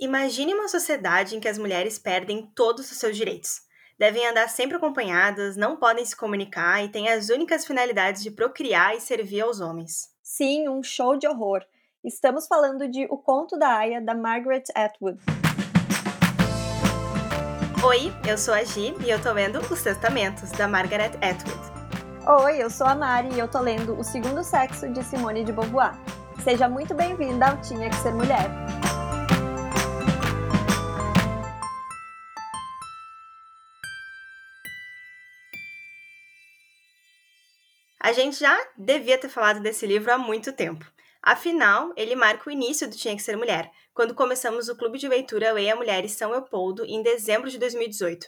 Imagine 0.00 0.54
uma 0.54 0.68
sociedade 0.68 1.34
em 1.34 1.40
que 1.40 1.48
as 1.48 1.58
mulheres 1.58 1.98
perdem 1.98 2.48
todos 2.54 2.88
os 2.88 2.98
seus 2.98 3.16
direitos. 3.16 3.62
Devem 3.98 4.24
andar 4.28 4.48
sempre 4.48 4.76
acompanhadas, 4.76 5.56
não 5.56 5.76
podem 5.76 6.04
se 6.04 6.14
comunicar 6.14 6.84
e 6.84 6.88
têm 6.88 7.08
as 7.08 7.30
únicas 7.30 7.66
finalidades 7.66 8.22
de 8.22 8.30
procriar 8.30 8.94
e 8.94 9.00
servir 9.00 9.40
aos 9.40 9.60
homens. 9.60 10.10
Sim, 10.22 10.68
um 10.68 10.84
show 10.84 11.18
de 11.18 11.26
horror. 11.26 11.64
Estamos 12.04 12.46
falando 12.46 12.86
de 12.86 13.08
O 13.10 13.18
Conto 13.18 13.58
da 13.58 13.76
Aya, 13.76 14.00
da 14.00 14.14
Margaret 14.14 14.62
Atwood. 14.72 15.18
Oi, 17.84 18.12
eu 18.28 18.38
sou 18.38 18.54
a 18.54 18.62
Gi 18.62 18.94
e 19.04 19.10
eu 19.10 19.20
tô 19.20 19.32
lendo 19.32 19.58
Os 19.58 19.82
Testamentos, 19.82 20.52
da 20.52 20.68
Margaret 20.68 21.10
Atwood. 21.20 22.44
Oi, 22.44 22.62
eu 22.62 22.70
sou 22.70 22.86
a 22.86 22.94
Mari 22.94 23.34
e 23.34 23.38
eu 23.40 23.48
tô 23.48 23.58
lendo 23.58 23.98
O 23.98 24.04
Segundo 24.04 24.44
Sexo, 24.44 24.88
de 24.92 25.02
Simone 25.02 25.42
de 25.42 25.52
Beauvoir. 25.52 25.98
Seja 26.44 26.68
muito 26.68 26.94
bem-vinda 26.94 27.48
ao 27.48 27.60
Tinha 27.62 27.90
Que 27.90 27.96
Ser 27.96 28.14
Mulher. 28.14 28.48
A 38.08 38.12
gente 38.14 38.40
já 38.40 38.58
devia 38.74 39.18
ter 39.18 39.28
falado 39.28 39.60
desse 39.60 39.86
livro 39.86 40.10
há 40.10 40.16
muito 40.16 40.50
tempo. 40.50 40.82
Afinal, 41.22 41.92
ele 41.94 42.16
marca 42.16 42.48
o 42.48 42.50
início 42.50 42.88
do 42.88 42.96
Tinha 42.96 43.14
que 43.14 43.22
Ser 43.22 43.36
Mulher, 43.36 43.70
quando 43.92 44.14
começamos 44.14 44.66
o 44.70 44.76
clube 44.78 44.96
de 44.96 45.06
leitura 45.06 45.52
Leia 45.52 45.76
Mulheres 45.76 46.12
São 46.12 46.30
Leopoldo 46.30 46.86
em 46.86 47.02
dezembro 47.02 47.50
de 47.50 47.58
2018. 47.58 48.26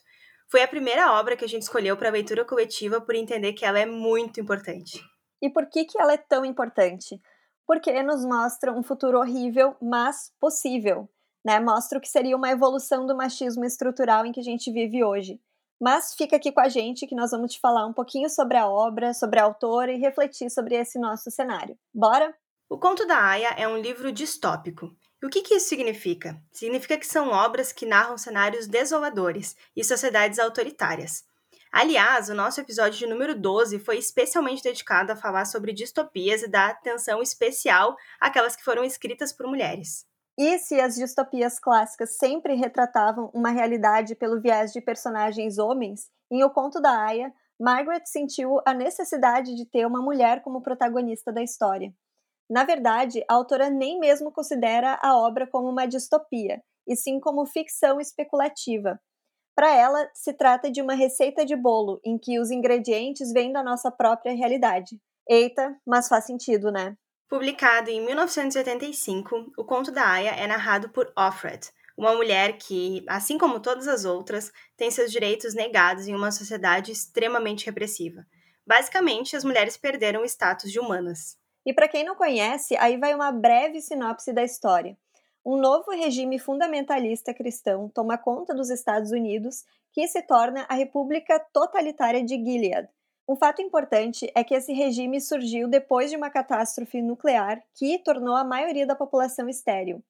Foi 0.51 0.63
a 0.63 0.69
primeira 0.69 1.19
obra 1.19 1.35
que 1.35 1.47
a 1.47 1.49
gente 1.49 1.63
escolheu 1.63 1.97
para 1.97 2.11
a 2.11 2.13
leitura 2.13 2.45
coletiva 2.45 3.01
por 3.01 3.15
entender 3.15 3.55
que 3.55 3.65
ela 3.65 3.79
é 3.79 3.87
muito 3.87 4.39
importante. 4.39 5.03
E 5.41 5.49
por 5.49 5.67
que, 5.71 5.87
que 5.87 5.99
ela 5.99 6.13
é 6.13 6.19
tão 6.19 6.45
importante? 6.45 7.19
Porque 7.67 8.03
nos 8.03 8.23
mostra 8.23 8.71
um 8.71 8.83
futuro 8.83 9.19
horrível, 9.19 9.75
mas 9.81 10.31
possível. 10.39 11.09
Né? 11.43 11.59
Mostra 11.59 11.97
o 11.97 12.03
que 12.03 12.09
seria 12.11 12.37
uma 12.37 12.51
evolução 12.51 13.07
do 13.07 13.17
machismo 13.17 13.65
estrutural 13.65 14.27
em 14.27 14.33
que 14.33 14.41
a 14.41 14.45
gente 14.45 14.71
vive 14.71 15.03
hoje. 15.03 15.41
Mas 15.81 16.15
fica 16.15 16.37
aqui 16.37 16.53
com 16.53 16.61
a 16.61 16.69
gente 16.69 17.07
que 17.07 17.15
nós 17.15 17.31
vamos 17.31 17.55
te 17.55 17.61
falar 17.61 17.87
um 17.87 17.93
pouquinho 17.93 18.29
sobre 18.29 18.59
a 18.59 18.69
obra, 18.69 19.15
sobre 19.15 19.41
a 19.41 19.45
autora 19.45 19.91
e 19.91 19.99
refletir 19.99 20.51
sobre 20.51 20.75
esse 20.75 20.99
nosso 20.99 21.31
cenário. 21.31 21.79
Bora? 21.93 22.35
O 22.69 22.79
Conto 22.79 23.07
da 23.07 23.17
Aya 23.17 23.55
é 23.57 23.67
um 23.67 23.79
livro 23.79 24.13
distópico. 24.13 24.95
E 25.23 25.27
o 25.27 25.31
que, 25.31 25.43
que 25.43 25.55
isso 25.55 25.69
significa? 25.69 26.41
Significa 26.53 26.99
que 26.99 27.07
são 27.07 27.31
obras 27.31 27.73
que 27.73 27.87
narram 27.87 28.19
cenários 28.19 28.67
desoladores 28.67 29.57
e 29.75 29.83
sociedades 29.83 30.39
autoritárias. 30.39 31.25
Aliás, 31.73 32.29
o 32.29 32.35
nosso 32.35 32.61
episódio 32.61 32.99
de 32.99 33.07
número 33.07 33.35
12 33.35 33.79
foi 33.79 33.97
especialmente 33.97 34.63
dedicado 34.63 35.13
a 35.13 35.17
falar 35.17 35.45
sobre 35.45 35.73
distopias 35.73 36.43
e 36.43 36.49
dar 36.49 36.71
atenção 36.71 37.23
especial 37.23 37.97
àquelas 38.21 38.57
que 38.57 38.65
foram 38.65 38.85
escritas 38.85 39.33
por 39.33 39.47
mulheres. 39.47 40.05
E 40.43 40.59
se 40.59 40.81
as 40.81 40.95
distopias 40.95 41.59
clássicas 41.59 42.17
sempre 42.17 42.55
retratavam 42.55 43.31
uma 43.35 43.51
realidade 43.51 44.15
pelo 44.15 44.41
viés 44.41 44.73
de 44.73 44.81
personagens 44.81 45.59
homens, 45.59 46.09
em 46.31 46.43
O 46.43 46.49
Conto 46.49 46.81
da 46.81 46.99
Aya, 46.99 47.31
Margaret 47.61 48.07
sentiu 48.07 48.59
a 48.65 48.73
necessidade 48.73 49.55
de 49.55 49.67
ter 49.67 49.87
uma 49.87 50.01
mulher 50.01 50.41
como 50.41 50.63
protagonista 50.63 51.31
da 51.31 51.43
história. 51.43 51.93
Na 52.49 52.65
verdade, 52.65 53.23
a 53.29 53.35
autora 53.35 53.69
nem 53.69 54.01
mesmo 54.01 54.33
considera 54.33 54.99
a 55.03 55.15
obra 55.15 55.47
como 55.47 55.69
uma 55.69 55.85
distopia, 55.85 56.63
e 56.89 56.97
sim 56.97 57.21
como 57.21 57.45
ficção 57.45 58.01
especulativa. 58.01 58.99
Para 59.55 59.77
ela, 59.77 60.09
se 60.15 60.33
trata 60.33 60.71
de 60.71 60.81
uma 60.81 60.95
receita 60.95 61.45
de 61.45 61.55
bolo 61.55 62.01
em 62.03 62.17
que 62.17 62.41
os 62.41 62.51
ingredientes 62.51 63.31
vêm 63.31 63.53
da 63.53 63.63
nossa 63.63 63.91
própria 63.91 64.35
realidade. 64.35 64.99
Eita, 65.29 65.79
mas 65.87 66.09
faz 66.09 66.25
sentido, 66.25 66.73
né? 66.73 66.97
Publicado 67.31 67.91
em 67.91 68.05
1985, 68.05 69.53
o 69.57 69.65
conto 69.65 69.93
da 69.93 70.05
Aya 70.05 70.33
é 70.33 70.49
narrado 70.49 70.89
por 70.89 71.13
Offred, 71.17 71.71
uma 71.97 72.13
mulher 72.13 72.59
que, 72.59 73.05
assim 73.09 73.39
como 73.39 73.61
todas 73.61 73.87
as 73.87 74.05
outras, 74.05 74.53
tem 74.77 74.91
seus 74.91 75.13
direitos 75.13 75.55
negados 75.55 76.09
em 76.09 76.15
uma 76.17 76.33
sociedade 76.33 76.91
extremamente 76.91 77.67
repressiva. 77.67 78.27
Basicamente, 78.67 79.37
as 79.37 79.45
mulheres 79.45 79.77
perderam 79.77 80.23
o 80.23 80.25
status 80.25 80.73
de 80.73 80.81
humanas. 80.81 81.39
E 81.65 81.73
para 81.73 81.87
quem 81.87 82.03
não 82.03 82.17
conhece, 82.17 82.77
aí 82.77 82.97
vai 82.97 83.15
uma 83.15 83.31
breve 83.31 83.81
sinopse 83.81 84.33
da 84.33 84.43
história. 84.43 84.99
Um 85.47 85.57
novo 85.57 85.93
regime 85.93 86.37
fundamentalista 86.37 87.33
cristão 87.33 87.89
toma 87.95 88.19
conta 88.19 88.53
dos 88.53 88.71
Estados 88.71 89.13
Unidos, 89.13 89.63
que 89.93 90.09
se 90.09 90.21
torna 90.23 90.67
a 90.69 90.75
República 90.75 91.39
Totalitária 91.53 92.25
de 92.25 92.35
Gilead, 92.35 92.89
um 93.31 93.37
fato 93.37 93.63
importante 93.63 94.29
é 94.35 94.43
que 94.43 94.53
esse 94.53 94.73
regime 94.73 95.21
surgiu 95.21 95.69
depois 95.69 96.11
de 96.11 96.17
uma 96.17 96.29
catástrofe 96.29 97.01
nuclear 97.01 97.63
que 97.77 97.97
tornou 98.01 98.35
a 98.35 98.43
maioria 98.43 98.85
da 98.85 98.97
população 98.97 99.49
estéril. 99.49 100.03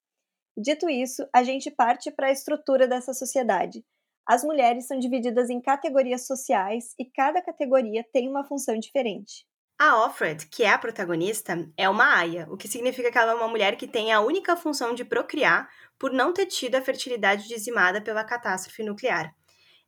Dito 0.57 0.89
isso, 0.89 1.29
a 1.31 1.45
gente 1.45 1.71
parte 1.71 2.11
para 2.11 2.29
a 2.29 2.33
estrutura 2.33 2.89
dessa 2.89 3.13
sociedade. 3.13 3.85
As 4.27 4.43
mulheres 4.43 4.87
são 4.87 4.99
divididas 4.99 5.51
em 5.51 5.61
categorias 5.61 6.27
sociais 6.27 6.95
e 6.99 7.05
cada 7.05 7.43
categoria 7.43 8.03
tem 8.11 8.27
uma 8.27 8.43
função 8.43 8.79
diferente. 8.79 9.45
A 9.79 10.03
Offred, 10.07 10.47
que 10.47 10.63
é 10.63 10.71
a 10.71 10.79
protagonista, 10.79 11.71
é 11.77 11.91
uma 11.91 12.17
aia, 12.17 12.47
o 12.51 12.57
que 12.57 12.69
significa 12.69 13.13
que 13.13 13.19
ela 13.19 13.33
é 13.33 13.35
uma 13.35 13.49
mulher 13.49 13.77
que 13.77 13.87
tem 13.87 14.15
a 14.15 14.23
única 14.23 14.57
função 14.57 14.95
de 14.95 15.05
procriar 15.05 15.69
por 15.99 16.11
não 16.11 16.33
ter 16.33 16.47
tido 16.47 16.77
a 16.77 16.83
fertilidade 16.83 17.47
dizimada 17.47 18.01
pela 18.01 18.25
catástrofe 18.25 18.83
nuclear. 18.83 19.35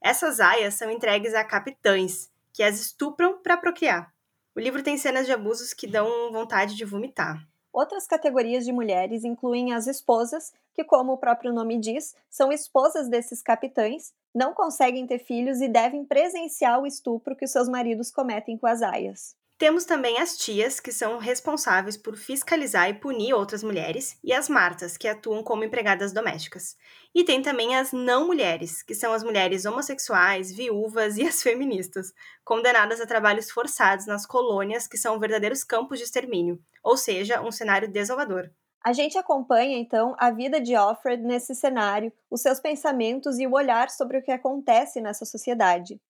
Essas 0.03 0.39
aias 0.39 0.75
são 0.75 0.91
entregues 0.91 1.33
a 1.33 1.45
capitães, 1.45 2.32
que 2.53 2.63
as 2.63 2.79
estupram 2.81 3.39
para 3.43 3.57
procriar. 3.57 4.13
O 4.55 4.61
livro 4.61 4.83
tem 4.83 4.99
cenas 4.99 5.27
de 5.27 5.33
abusos 5.33 5.73
que 5.73 5.87
dão 5.87 6.31
vontade 6.31 6.77
de 6.77 6.85
vomitar. 6.85 7.47
Outras 7.73 8.07
categorias 8.07 8.67
de 8.67 8.73
mulheres 8.73 9.25
incluem 9.25 9.73
as 9.73 9.87
esposas, 9.87 10.53
que, 10.75 10.85
como 10.85 11.13
o 11.13 11.19
próprio 11.19 11.53
nome 11.53 11.79
diz, 11.79 12.15
são 12.29 12.53
esposas 12.53 13.09
desses 13.09 13.41
capitães, 13.41 14.13
não 14.35 14.53
conseguem 14.53 15.07
ter 15.07 15.19
filhos 15.19 15.61
e 15.63 15.69
devem 15.69 16.05
presenciar 16.05 16.81
o 16.81 16.87
estupro 16.87 17.35
que 17.35 17.47
seus 17.47 17.69
maridos 17.69 18.11
cometem 18.11 18.59
com 18.59 18.67
as 18.67 18.83
aias. 18.83 19.35
Temos 19.63 19.85
também 19.85 20.19
as 20.19 20.37
tias, 20.37 20.81
que 20.81 20.91
são 20.91 21.19
responsáveis 21.19 21.97
por 21.97 22.17
fiscalizar 22.17 22.91
e 22.91 22.95
punir 22.95 23.33
outras 23.33 23.63
mulheres, 23.63 24.19
e 24.25 24.33
as 24.33 24.49
martas, 24.49 24.97
que 24.97 25.07
atuam 25.07 25.41
como 25.41 25.63
empregadas 25.63 26.13
domésticas. 26.13 26.77
E 27.15 27.23
tem 27.23 27.41
também 27.41 27.77
as 27.77 27.93
não 27.93 28.27
mulheres, 28.27 28.83
que 28.83 28.93
são 28.93 29.13
as 29.13 29.23
mulheres 29.23 29.65
homossexuais, 29.65 30.51
viúvas 30.51 31.17
e 31.17 31.23
as 31.23 31.45
feministas, 31.45 32.13
condenadas 32.45 33.01
a 33.01 33.07
trabalhos 33.07 33.53
forçados 33.53 34.05
nas 34.05 34.27
colônias, 34.27 34.89
que 34.89 34.99
são 34.99 35.21
verdadeiros 35.21 35.63
campos 35.63 35.99
de 36.01 36.07
extermínio, 36.07 36.59
ou 36.83 36.97
seja, 36.97 37.41
um 37.41 37.53
cenário 37.53 37.89
desolador. 37.89 38.51
A 38.85 38.93
gente 38.93 39.17
acompanha 39.17 39.79
então 39.79 40.17
a 40.19 40.33
vida 40.33 40.61
de 40.61 40.75
Alfred 40.75 41.23
nesse 41.23 41.55
cenário, 41.55 42.13
os 42.29 42.43
seus 42.43 42.59
pensamentos 42.59 43.39
e 43.39 43.47
o 43.47 43.53
olhar 43.53 43.91
sobre 43.91 44.19
o 44.19 44.23
que 44.25 44.33
acontece 44.33 45.01
nessa 45.01 45.25
sociedade. 45.25 46.01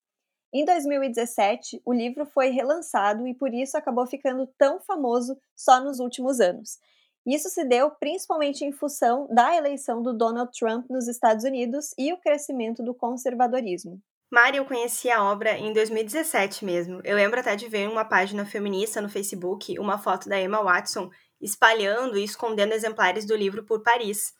Em 0.55 0.67
2017, 0.67 1.81
o 1.83 1.93
livro 1.93 2.27
foi 2.27 2.51
relançado 2.51 3.27
e 3.27 3.33
por 3.33 3.55
isso 3.55 3.77
acabou 3.77 4.07
ficando 4.07 4.47
tão 4.59 4.79
famoso 4.81 5.35
só 5.57 5.81
nos 5.81 5.99
últimos 5.99 6.41
anos. 6.41 6.79
Isso 7.25 7.49
se 7.49 7.65
deu 7.65 7.91
principalmente 7.91 8.65
em 8.65 8.73
função 8.73 9.27
da 9.31 9.57
eleição 9.57 10.03
do 10.03 10.13
Donald 10.13 10.51
Trump 10.53 10.91
nos 10.91 11.09
Estados 11.09 11.45
Unidos 11.45 11.95
e 11.97 12.13
o 12.13 12.19
crescimento 12.19 12.83
do 12.83 12.93
conservadorismo. 12.93 13.99
Mari, 14.31 14.57
eu 14.57 14.65
conheci 14.65 15.11
a 15.11 15.23
obra 15.25 15.57
em 15.57 15.73
2017 15.73 16.65
mesmo. 16.65 17.01
Eu 17.05 17.17
lembro 17.17 17.39
até 17.39 17.55
de 17.55 17.69
ver 17.69 17.81
em 17.81 17.89
uma 17.89 18.05
página 18.05 18.45
feminista 18.45 19.01
no 19.01 19.09
Facebook 19.09 19.79
uma 19.79 19.99
foto 19.99 20.29
da 20.29 20.41
Emma 20.41 20.63
Watson 20.63 21.11
espalhando 21.41 22.19
e 22.19 22.25
escondendo 22.25 22.73
exemplares 22.73 23.25
do 23.25 23.37
livro 23.37 23.65
por 23.65 23.83
Paris. 23.83 24.35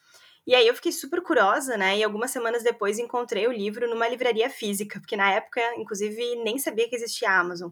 E 0.47 0.55
aí 0.55 0.67
eu 0.67 0.75
fiquei 0.75 0.91
super 0.91 1.23
curiosa, 1.23 1.77
né? 1.77 1.99
E 1.99 2.03
algumas 2.03 2.31
semanas 2.31 2.63
depois 2.63 2.99
encontrei 2.99 3.47
o 3.47 3.53
livro 3.53 3.89
numa 3.89 4.09
livraria 4.09 4.51
física, 4.51 4.99
porque 4.99 5.17
na 5.17 5.31
época, 5.31 5.61
inclusive, 5.77 6.37
nem 6.43 6.59
sabia 6.59 6.89
que 6.89 6.97
existia 6.97 7.31
a 7.31 7.39
Amazon. 7.39 7.71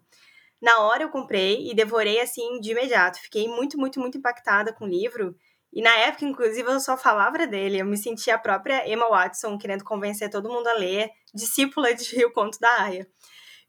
Na 0.60 0.80
hora 0.80 1.02
eu 1.02 1.08
comprei 1.08 1.70
e 1.70 1.74
devorei 1.74 2.20
assim 2.20 2.60
de 2.60 2.70
imediato. 2.72 3.18
Fiquei 3.20 3.48
muito, 3.48 3.78
muito, 3.78 3.98
muito 3.98 4.18
impactada 4.18 4.72
com 4.72 4.84
o 4.84 4.88
livro. 4.88 5.34
E 5.72 5.80
na 5.82 5.96
época, 5.96 6.24
inclusive, 6.24 6.68
eu 6.70 6.80
só 6.80 6.96
falava 6.96 7.46
dele. 7.46 7.78
Eu 7.78 7.86
me 7.86 7.96
sentia 7.96 8.34
a 8.34 8.38
própria 8.38 8.88
Emma 8.88 9.08
Watson 9.08 9.56
querendo 9.58 9.84
convencer 9.84 10.30
todo 10.30 10.50
mundo 10.50 10.66
a 10.68 10.74
ler, 10.74 11.10
discípula 11.34 11.94
de 11.94 12.24
O 12.24 12.32
Conto 12.32 12.58
da 12.60 12.82
Aya. 12.82 13.08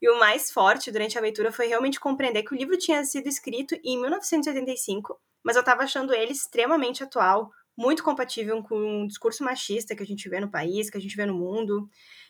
E 0.02 0.10
o 0.10 0.20
mais 0.20 0.52
forte 0.52 0.92
durante 0.92 1.18
a 1.18 1.22
leitura 1.22 1.52
foi 1.52 1.68
realmente 1.68 2.00
compreender 2.00 2.44
que 2.44 2.54
o 2.54 2.58
livro 2.58 2.78
tinha 2.78 3.04
sido 3.06 3.28
escrito 3.28 3.76
em 3.84 4.02
1985, 4.02 5.20
mas 5.44 5.56
eu 5.56 5.60
estava 5.60 5.84
achando 5.84 6.14
ele 6.14 6.32
extremamente 6.32 7.04
atual, 7.04 7.52
muito 7.82 8.04
compatível 8.04 8.62
com 8.62 8.76
um 8.76 9.08
discurso 9.08 9.44
machista 9.44 9.96
que 9.96 10.04
a 10.04 10.06
gente 10.06 10.30
vê 10.30 10.40
no 10.40 10.52
país, 10.52 10.90
que 10.90 10.98
a 10.98 11.02
gente 11.02 11.18
vê 11.18 11.26
no 11.26 11.34
mundo. 11.34 11.90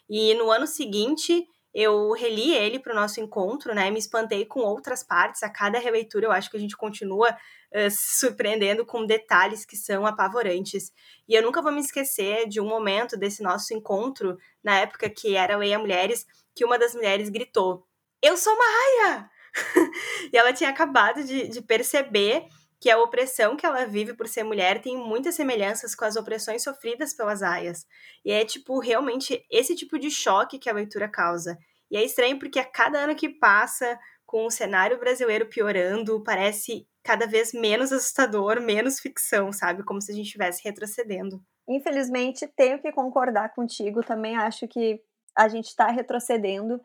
E 0.10 0.34
no 0.36 0.50
ano 0.50 0.66
seguinte, 0.66 1.46
eu 1.74 2.14
reli 2.14 2.54
ele 2.54 2.80
para 2.80 2.94
o 2.94 2.96
nosso 2.96 3.20
encontro, 3.20 3.76
né? 3.76 3.92
Me 3.92 4.00
espantei 4.00 4.46
com 4.46 4.62
outras 4.62 5.04
partes. 5.04 5.44
A 5.44 5.50
cada 5.50 5.78
releitura, 5.78 6.26
eu 6.26 6.32
acho 6.32 6.50
que 6.50 6.56
a 6.56 6.60
gente 6.60 6.78
continua 6.78 7.30
uh, 7.30 7.92
se 7.92 8.20
surpreendendo 8.20 8.86
com 8.86 9.06
detalhes 9.06 9.66
que 9.66 9.76
são 9.76 10.06
apavorantes. 10.06 10.94
E 11.28 11.36
eu 11.36 11.44
nunca 11.44 11.62
vou 11.62 11.72
me 11.72 11.82
esquecer 11.82 12.48
de 12.48 12.62
um 12.62 12.66
momento 12.66 13.18
desse 13.18 13.44
nosso 13.44 13.74
encontro, 13.74 14.38
na 14.64 14.80
época 14.80 15.10
que 15.10 15.36
era 15.36 15.58
Leia 15.58 15.78
Mulheres, 15.78 16.26
que 16.56 16.64
uma 16.64 16.80
das 16.80 16.96
mulheres 16.96 17.30
gritou: 17.30 17.86
Eu 18.22 18.38
sou 18.38 18.54
uma 18.54 18.66
raia! 18.66 19.30
e 20.32 20.38
ela 20.38 20.54
tinha 20.54 20.70
acabado 20.70 21.26
de, 21.26 21.50
de 21.50 21.62
perceber 21.62 22.48
que 22.82 22.90
a 22.90 22.98
opressão 22.98 23.56
que 23.56 23.64
ela 23.64 23.86
vive 23.86 24.16
por 24.16 24.28
ser 24.28 24.44
mulher 24.44 24.82
tem 24.82 24.98
muitas 24.98 25.36
semelhanças 25.36 25.94
com 25.94 26.04
as 26.04 26.16
opressões 26.16 26.64
sofridas 26.64 27.14
pelas 27.14 27.44
aias. 27.44 27.86
E 28.26 28.32
é, 28.32 28.44
tipo, 28.44 28.80
realmente 28.80 29.46
esse 29.52 29.76
tipo 29.76 30.00
de 30.00 30.10
choque 30.10 30.58
que 30.58 30.68
a 30.68 30.74
leitura 30.74 31.08
causa. 31.08 31.60
E 31.92 31.96
é 31.96 32.04
estranho 32.04 32.40
porque 32.40 32.58
a 32.58 32.66
cada 32.66 32.98
ano 32.98 33.16
que 33.16 33.30
passa, 33.30 34.00
com 34.26 34.48
o 34.48 34.52
cenário 34.52 34.98
brasileiro 34.98 35.46
piorando, 35.46 36.24
parece 36.24 36.88
cada 37.04 37.28
vez 37.28 37.54
menos 37.54 37.92
assustador, 37.92 38.60
menos 38.60 39.00
ficção, 39.00 39.54
sabe? 39.54 39.84
Como 39.84 40.02
se 40.02 40.12
a 40.12 40.16
gente 40.16 40.26
estivesse 40.26 40.64
retrocedendo. 40.64 41.40
Infelizmente, 41.70 42.48
tenho 42.48 42.82
que 42.82 42.92
concordar 42.92 43.54
contigo. 43.54 44.02
Também 44.02 44.36
acho 44.38 44.68
que 44.68 45.00
a 45.38 45.48
gente 45.48 45.68
está 45.68 45.88
retrocedendo. 45.88 46.82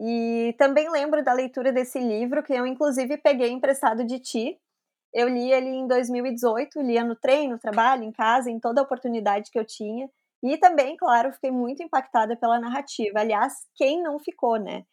E 0.00 0.56
também 0.58 0.90
lembro 0.90 1.22
da 1.22 1.32
leitura 1.32 1.72
desse 1.72 2.00
livro, 2.00 2.42
que 2.42 2.52
eu 2.52 2.66
inclusive 2.66 3.16
peguei 3.18 3.50
emprestado 3.50 4.04
de 4.04 4.18
ti. 4.18 4.58
Eu 5.14 5.28
li 5.28 5.52
ele 5.52 5.68
em 5.68 5.86
2018, 5.86 6.80
lia 6.80 7.04
no 7.04 7.16
trem, 7.16 7.48
no 7.48 7.58
trabalho, 7.58 8.04
em 8.04 8.12
casa, 8.12 8.50
em 8.50 8.60
toda 8.60 8.82
oportunidade 8.82 9.50
que 9.50 9.58
eu 9.58 9.64
tinha. 9.64 10.08
E 10.42 10.56
também, 10.58 10.96
claro, 10.96 11.32
fiquei 11.32 11.50
muito 11.50 11.82
impactada 11.82 12.36
pela 12.36 12.60
narrativa. 12.60 13.20
Aliás, 13.20 13.54
quem 13.74 14.02
não 14.02 14.18
ficou, 14.18 14.56
né? 14.58 14.84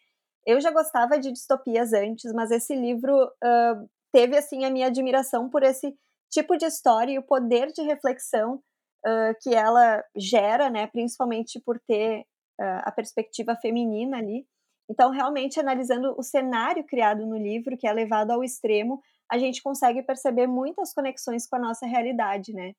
Eu 0.45 0.59
já 0.59 0.71
gostava 0.71 1.19
de 1.19 1.31
distopias 1.31 1.93
antes, 1.93 2.31
mas 2.33 2.51
esse 2.51 2.75
livro 2.75 3.13
uh, 3.25 3.89
teve 4.11 4.37
assim 4.37 4.65
a 4.65 4.69
minha 4.69 4.87
admiração 4.87 5.49
por 5.49 5.63
esse 5.63 5.95
tipo 6.31 6.57
de 6.57 6.65
história 6.65 7.13
e 7.13 7.19
o 7.19 7.23
poder 7.23 7.71
de 7.71 7.81
reflexão 7.81 8.55
uh, 8.55 9.35
que 9.41 9.53
ela 9.53 10.03
gera, 10.15 10.69
né? 10.69 10.87
Principalmente 10.87 11.61
por 11.63 11.79
ter 11.87 12.21
uh, 12.59 12.81
a 12.83 12.91
perspectiva 12.91 13.55
feminina 13.55 14.17
ali. 14.17 14.45
Então, 14.89 15.11
realmente, 15.11 15.59
analisando 15.59 16.13
o 16.17 16.23
cenário 16.23 16.83
criado 16.85 17.25
no 17.25 17.37
livro, 17.37 17.77
que 17.77 17.87
é 17.87 17.93
levado 17.93 18.31
ao 18.31 18.43
extremo, 18.43 19.01
a 19.31 19.37
gente 19.37 19.61
consegue 19.61 20.03
perceber 20.03 20.47
muitas 20.47 20.93
conexões 20.93 21.47
com 21.47 21.55
a 21.55 21.59
nossa 21.59 21.85
realidade, 21.85 22.53
né? 22.53 22.73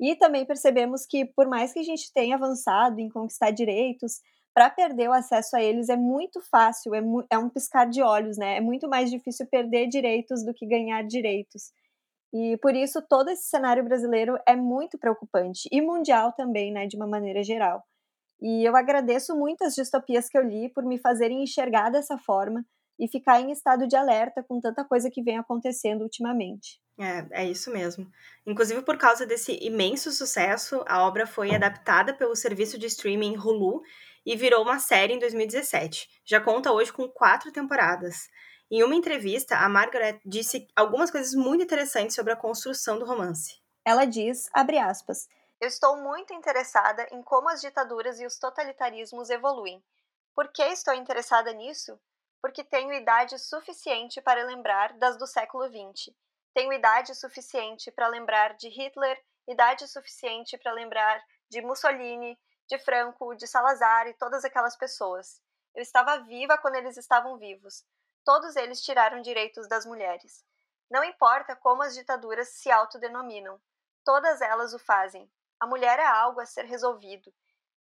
E 0.00 0.14
também 0.16 0.46
percebemos 0.46 1.04
que, 1.06 1.24
por 1.24 1.48
mais 1.48 1.72
que 1.72 1.80
a 1.80 1.82
gente 1.82 2.12
tenha 2.12 2.36
avançado 2.36 3.00
em 3.00 3.08
conquistar 3.08 3.50
direitos, 3.50 4.20
para 4.54 4.70
perder 4.70 5.08
o 5.08 5.12
acesso 5.12 5.56
a 5.56 5.62
eles 5.62 5.88
é 5.88 5.96
muito 5.96 6.40
fácil, 6.50 6.94
é, 6.94 7.00
mu 7.00 7.24
é, 7.30 7.38
um 7.38 7.48
piscar 7.48 7.88
de 7.88 8.02
olhos, 8.02 8.36
né? 8.36 8.56
É 8.56 8.60
muito 8.60 8.88
mais 8.88 9.10
difícil 9.10 9.46
perder 9.46 9.88
direitos 9.88 10.44
do 10.44 10.54
que 10.54 10.66
ganhar 10.66 11.02
direitos. 11.04 11.72
E 12.32 12.56
por 12.58 12.74
isso 12.74 13.00
todo 13.08 13.30
esse 13.30 13.44
cenário 13.48 13.84
brasileiro 13.84 14.38
é 14.46 14.54
muito 14.54 14.98
preocupante 14.98 15.68
e 15.72 15.80
mundial 15.80 16.32
também, 16.32 16.72
né, 16.72 16.86
de 16.86 16.96
uma 16.96 17.06
maneira 17.06 17.42
geral. 17.42 17.82
E 18.40 18.64
eu 18.64 18.76
agradeço 18.76 19.36
muito 19.36 19.62
as 19.64 19.74
distopias 19.74 20.28
que 20.28 20.36
eu 20.36 20.42
li 20.42 20.68
por 20.68 20.84
me 20.84 20.98
fazerem 20.98 21.42
enxergar 21.42 21.90
dessa 21.90 22.18
forma 22.18 22.64
e 22.98 23.08
ficar 23.08 23.40
em 23.40 23.52
estado 23.52 23.86
de 23.86 23.96
alerta 23.96 24.42
com 24.42 24.60
tanta 24.60 24.84
coisa 24.84 25.10
que 25.10 25.22
vem 25.22 25.38
acontecendo 25.38 26.02
ultimamente. 26.02 26.80
É, 26.98 27.42
é 27.42 27.44
isso 27.44 27.70
mesmo. 27.70 28.10
Inclusive, 28.46 28.82
por 28.82 28.98
causa 28.98 29.24
desse 29.24 29.56
imenso 29.62 30.10
sucesso, 30.10 30.84
a 30.86 31.06
obra 31.06 31.26
foi 31.26 31.54
adaptada 31.54 32.12
pelo 32.12 32.34
serviço 32.34 32.76
de 32.76 32.86
streaming 32.86 33.36
Hulu 33.36 33.82
e 34.26 34.36
virou 34.36 34.62
uma 34.62 34.80
série 34.80 35.14
em 35.14 35.18
2017. 35.18 36.08
Já 36.24 36.40
conta 36.40 36.72
hoje 36.72 36.92
com 36.92 37.08
quatro 37.08 37.52
temporadas. 37.52 38.28
Em 38.70 38.82
uma 38.82 38.94
entrevista, 38.94 39.56
a 39.56 39.68
Margaret 39.68 40.20
disse 40.26 40.66
algumas 40.76 41.10
coisas 41.10 41.34
muito 41.34 41.62
interessantes 41.62 42.16
sobre 42.16 42.32
a 42.32 42.36
construção 42.36 42.98
do 42.98 43.06
romance. 43.06 43.60
Ela 43.84 44.04
diz, 44.04 44.50
abre 44.52 44.76
aspas, 44.76 45.26
eu 45.60 45.66
estou 45.66 45.96
muito 45.96 46.34
interessada 46.34 47.06
em 47.10 47.22
como 47.22 47.48
as 47.48 47.60
ditaduras 47.60 48.20
e 48.20 48.26
os 48.26 48.38
totalitarismos 48.38 49.30
evoluem. 49.30 49.82
Por 50.34 50.52
que 50.52 50.62
estou 50.62 50.94
interessada 50.94 51.52
nisso? 51.52 51.98
Porque 52.40 52.62
tenho 52.62 52.92
idade 52.92 53.38
suficiente 53.38 54.20
para 54.20 54.44
lembrar 54.44 54.92
das 54.94 55.16
do 55.16 55.26
século 55.26 55.66
XX. 55.66 56.14
Tenho 56.54 56.72
idade 56.72 57.14
suficiente 57.14 57.90
para 57.90 58.08
lembrar 58.08 58.54
de 58.54 58.68
Hitler, 58.68 59.20
idade 59.46 59.86
suficiente 59.88 60.56
para 60.58 60.72
lembrar 60.72 61.22
de 61.50 61.62
Mussolini, 61.62 62.38
de 62.68 62.78
Franco, 62.78 63.34
de 63.34 63.46
Salazar 63.46 64.06
e 64.06 64.14
todas 64.14 64.44
aquelas 64.44 64.76
pessoas. 64.76 65.40
Eu 65.74 65.82
estava 65.82 66.18
viva 66.18 66.58
quando 66.58 66.76
eles 66.76 66.96
estavam 66.96 67.38
vivos. 67.38 67.84
Todos 68.24 68.56
eles 68.56 68.82
tiraram 68.82 69.22
direitos 69.22 69.66
das 69.68 69.86
mulheres. 69.86 70.44
Não 70.90 71.04
importa 71.04 71.56
como 71.56 71.82
as 71.82 71.94
ditaduras 71.94 72.48
se 72.48 72.70
autodenominam, 72.70 73.60
todas 74.04 74.40
elas 74.40 74.72
o 74.74 74.78
fazem. 74.78 75.30
A 75.60 75.66
mulher 75.66 75.98
é 75.98 76.06
algo 76.06 76.40
a 76.40 76.46
ser 76.46 76.64
resolvido. 76.64 77.32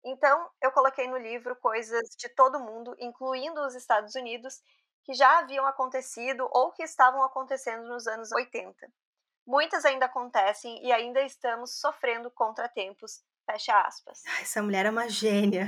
Então, 0.08 0.49
eu 0.62 0.70
coloquei 0.70 1.08
no 1.08 1.19
livro 1.19 1.56
coisas 1.56 2.00
de 2.17 2.29
todo 2.29 2.61
mundo, 2.61 2.94
incluindo 3.00 3.61
os 3.67 3.75
Estados 3.75 4.14
Unidos, 4.14 4.61
que 5.05 5.12
já 5.12 5.41
haviam 5.41 5.67
acontecido 5.67 6.49
ou 6.53 6.70
que 6.70 6.85
estavam 6.85 7.25
acontecendo 7.25 7.88
nos 7.88 8.06
anos 8.06 8.31
80. 8.31 8.73
Muitas 9.44 9.85
ainda 9.85 10.06
acontecem 10.06 10.81
e 10.85 10.93
ainda 10.93 11.20
estamos 11.23 11.81
sofrendo 11.81 12.31
contratempos. 12.31 13.20
Fecha 13.44 13.81
aspas. 13.81 14.23
Essa 14.41 14.62
mulher 14.62 14.87
é 14.87 14.91
uma 14.91 15.08
gênia. 15.08 15.67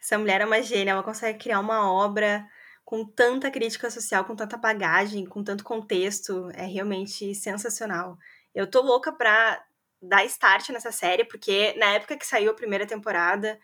Essa 0.00 0.18
mulher 0.18 0.40
é 0.40 0.46
uma 0.46 0.62
gênia. 0.62 0.92
Ela 0.92 1.02
consegue 1.02 1.38
criar 1.38 1.60
uma 1.60 1.92
obra 1.92 2.46
com 2.84 3.04
tanta 3.04 3.50
crítica 3.50 3.90
social, 3.90 4.24
com 4.24 4.34
tanta 4.34 4.56
bagagem, 4.56 5.26
com 5.26 5.44
tanto 5.44 5.62
contexto. 5.62 6.50
É 6.54 6.64
realmente 6.64 7.34
sensacional. 7.34 8.16
Eu 8.54 8.70
tô 8.70 8.80
louca 8.80 9.12
pra 9.12 9.62
dar 10.02 10.24
start 10.24 10.70
nessa 10.70 10.90
série, 10.90 11.24
porque 11.24 11.74
na 11.78 11.92
época 11.92 12.16
que 12.16 12.26
saiu 12.26 12.50
a 12.50 12.54
primeira 12.54 12.86
temporada, 12.86 13.58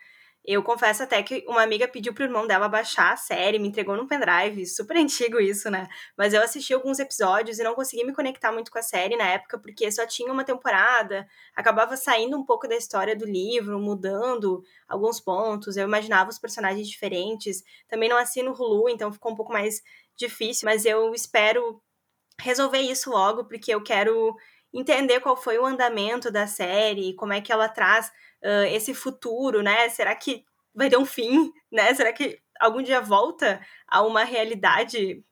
eu 0.45 0.63
confesso 0.63 1.03
até 1.03 1.21
que 1.21 1.43
uma 1.47 1.61
amiga 1.61 1.87
pediu 1.87 2.13
pro 2.13 2.23
irmão 2.23 2.47
dela 2.47 2.69
baixar 2.69 3.13
a 3.13 3.17
série, 3.17 3.59
me 3.59 3.67
entregou 3.67 3.95
num 3.95 4.07
pendrive, 4.07 4.65
super 4.65 4.95
antigo 4.97 5.39
isso, 5.39 5.69
né? 5.69 5.87
Mas 6.17 6.33
eu 6.33 6.41
assisti 6.41 6.73
alguns 6.73 6.97
episódios 6.97 7.59
e 7.59 7.63
não 7.63 7.75
consegui 7.75 8.05
me 8.05 8.13
conectar 8.13 8.51
muito 8.51 8.71
com 8.71 8.79
a 8.79 8.81
série 8.81 9.17
na 9.17 9.25
época, 9.25 9.59
porque 9.59 9.91
só 9.91 10.07
tinha 10.07 10.31
uma 10.31 10.45
temporada, 10.45 11.27
acabava 11.55 11.97
saindo 11.97 12.37
um 12.37 12.45
pouco 12.45 12.67
da 12.67 12.75
história 12.75 13.15
do 13.15 13.25
livro, 13.25 13.79
mudando 13.79 14.63
alguns 14.87 15.19
pontos, 15.19 15.75
eu 15.75 15.85
imaginava 15.85 16.29
os 16.29 16.39
personagens 16.39 16.87
diferentes. 16.87 17.61
Também 17.87 18.09
não 18.09 18.17
assino 18.17 18.53
Hulu, 18.53 18.89
então 18.89 19.11
ficou 19.11 19.33
um 19.33 19.35
pouco 19.35 19.51
mais 19.51 19.81
difícil, 20.17 20.65
mas 20.65 20.85
eu 20.85 21.13
espero 21.13 21.81
resolver 22.39 22.79
isso 22.79 23.09
logo, 23.09 23.45
porque 23.45 23.73
eu 23.73 23.83
quero 23.83 24.35
entender 24.73 25.19
qual 25.19 25.35
foi 25.35 25.57
o 25.57 25.65
andamento 25.65 26.31
da 26.31 26.47
série, 26.47 27.15
como 27.15 27.33
é 27.33 27.41
que 27.41 27.51
ela 27.51 27.67
traz 27.67 28.07
uh, 28.43 28.65
esse 28.71 28.93
futuro, 28.93 29.61
né? 29.61 29.89
Será 29.89 30.15
que 30.15 30.43
vai 30.73 30.89
ter 30.89 30.97
um 30.97 31.05
fim, 31.05 31.51
né? 31.71 31.93
Será 31.93 32.13
que 32.13 32.39
algum 32.59 32.81
dia 32.81 33.01
volta 33.01 33.59
a 33.87 34.01
uma 34.03 34.23
realidade, 34.23 35.23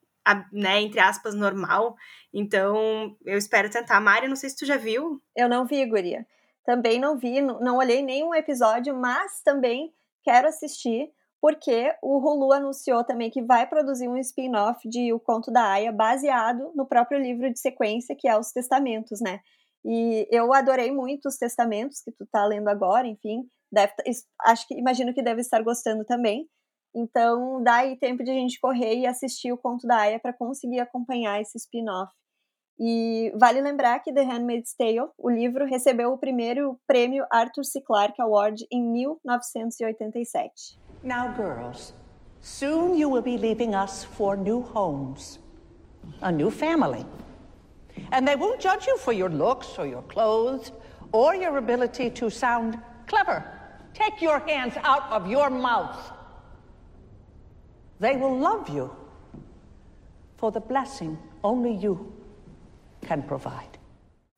né, 0.52 0.80
entre 0.80 1.00
aspas, 1.00 1.34
normal? 1.34 1.96
Então, 2.32 3.16
eu 3.24 3.38
espero 3.38 3.70
tentar. 3.70 4.00
Mari, 4.00 4.28
não 4.28 4.36
sei 4.36 4.50
se 4.50 4.56
tu 4.56 4.66
já 4.66 4.76
viu. 4.76 5.22
Eu 5.36 5.48
não 5.48 5.64
vi, 5.64 5.84
Guria. 5.86 6.26
Também 6.64 7.00
não 7.00 7.16
vi, 7.16 7.40
não 7.40 7.78
olhei 7.78 8.02
nenhum 8.02 8.34
episódio, 8.34 8.94
mas 8.94 9.40
também 9.42 9.94
quero 10.22 10.48
assistir 10.48 11.10
porque 11.40 11.94
o 12.02 12.18
Hulu 12.18 12.52
anunciou 12.52 13.04
também 13.04 13.30
que 13.30 13.42
vai 13.42 13.66
produzir 13.66 14.08
um 14.08 14.16
spin-off 14.16 14.88
de 14.88 15.12
O 15.12 15.20
Conto 15.20 15.50
da 15.50 15.72
Aya, 15.72 15.92
baseado 15.92 16.72
no 16.74 16.86
próprio 16.86 17.18
livro 17.18 17.52
de 17.52 17.58
sequência, 17.58 18.16
que 18.18 18.28
é 18.28 18.38
Os 18.38 18.52
Testamentos, 18.52 19.20
né? 19.20 19.40
E 19.84 20.26
eu 20.30 20.52
adorei 20.52 20.90
muito 20.90 21.28
os 21.28 21.36
testamentos 21.36 22.00
que 22.00 22.12
tu 22.12 22.26
tá 22.30 22.44
lendo 22.44 22.68
agora, 22.68 23.06
enfim, 23.06 23.48
deve, 23.70 23.92
acho 24.44 24.66
que 24.66 24.74
imagino 24.74 25.14
que 25.14 25.22
deve 25.22 25.40
estar 25.40 25.62
gostando 25.62 26.04
também. 26.04 26.48
Então, 26.94 27.62
dá 27.62 27.76
aí 27.76 27.96
tempo 27.96 28.24
de 28.24 28.30
a 28.30 28.34
gente 28.34 28.58
correr 28.58 28.96
e 28.96 29.06
assistir 29.06 29.52
o 29.52 29.58
Conto 29.58 29.86
da 29.86 29.98
Aya 29.98 30.18
para 30.18 30.32
conseguir 30.32 30.80
acompanhar 30.80 31.40
esse 31.40 31.56
spin-off. 31.56 32.12
E 32.80 33.32
vale 33.38 33.60
lembrar 33.60 33.98
que 34.00 34.12
The 34.12 34.22
Handmaid's 34.22 34.74
Tale, 34.74 35.10
o 35.18 35.28
livro, 35.28 35.66
recebeu 35.66 36.12
o 36.12 36.18
primeiro 36.18 36.78
prêmio 36.86 37.26
Arthur 37.30 37.64
C. 37.64 37.80
Clarke 37.80 38.22
Award 38.22 38.66
em 38.70 38.82
1987. 38.82 40.87
Now, 41.02 41.32
girls, 41.36 41.92
soon 42.40 42.96
you 42.96 43.08
will 43.08 43.22
be 43.22 43.38
leaving 43.38 43.74
us 43.74 44.04
for 44.04 44.36
new 44.36 44.62
homes, 44.62 45.38
a 46.22 46.32
new 46.32 46.50
family. 46.50 47.04
And 48.12 48.26
they 48.26 48.36
won't 48.36 48.60
judge 48.60 48.86
you 48.86 48.96
for 48.98 49.12
your 49.12 49.28
looks 49.28 49.78
or 49.78 49.86
your 49.86 50.02
clothes 50.02 50.72
or 51.12 51.34
your 51.34 51.58
ability 51.58 52.10
to 52.10 52.30
sound 52.30 52.78
clever. 53.06 53.44
Take 53.94 54.20
your 54.20 54.40
hands 54.40 54.74
out 54.82 55.10
of 55.10 55.28
your 55.28 55.50
mouth. 55.50 56.12
They 58.00 58.16
will 58.16 58.38
love 58.38 58.68
you 58.68 58.94
for 60.36 60.52
the 60.52 60.60
blessing 60.60 61.18
only 61.42 61.72
you 61.72 62.12
can 63.06 63.22
provide. 63.22 63.78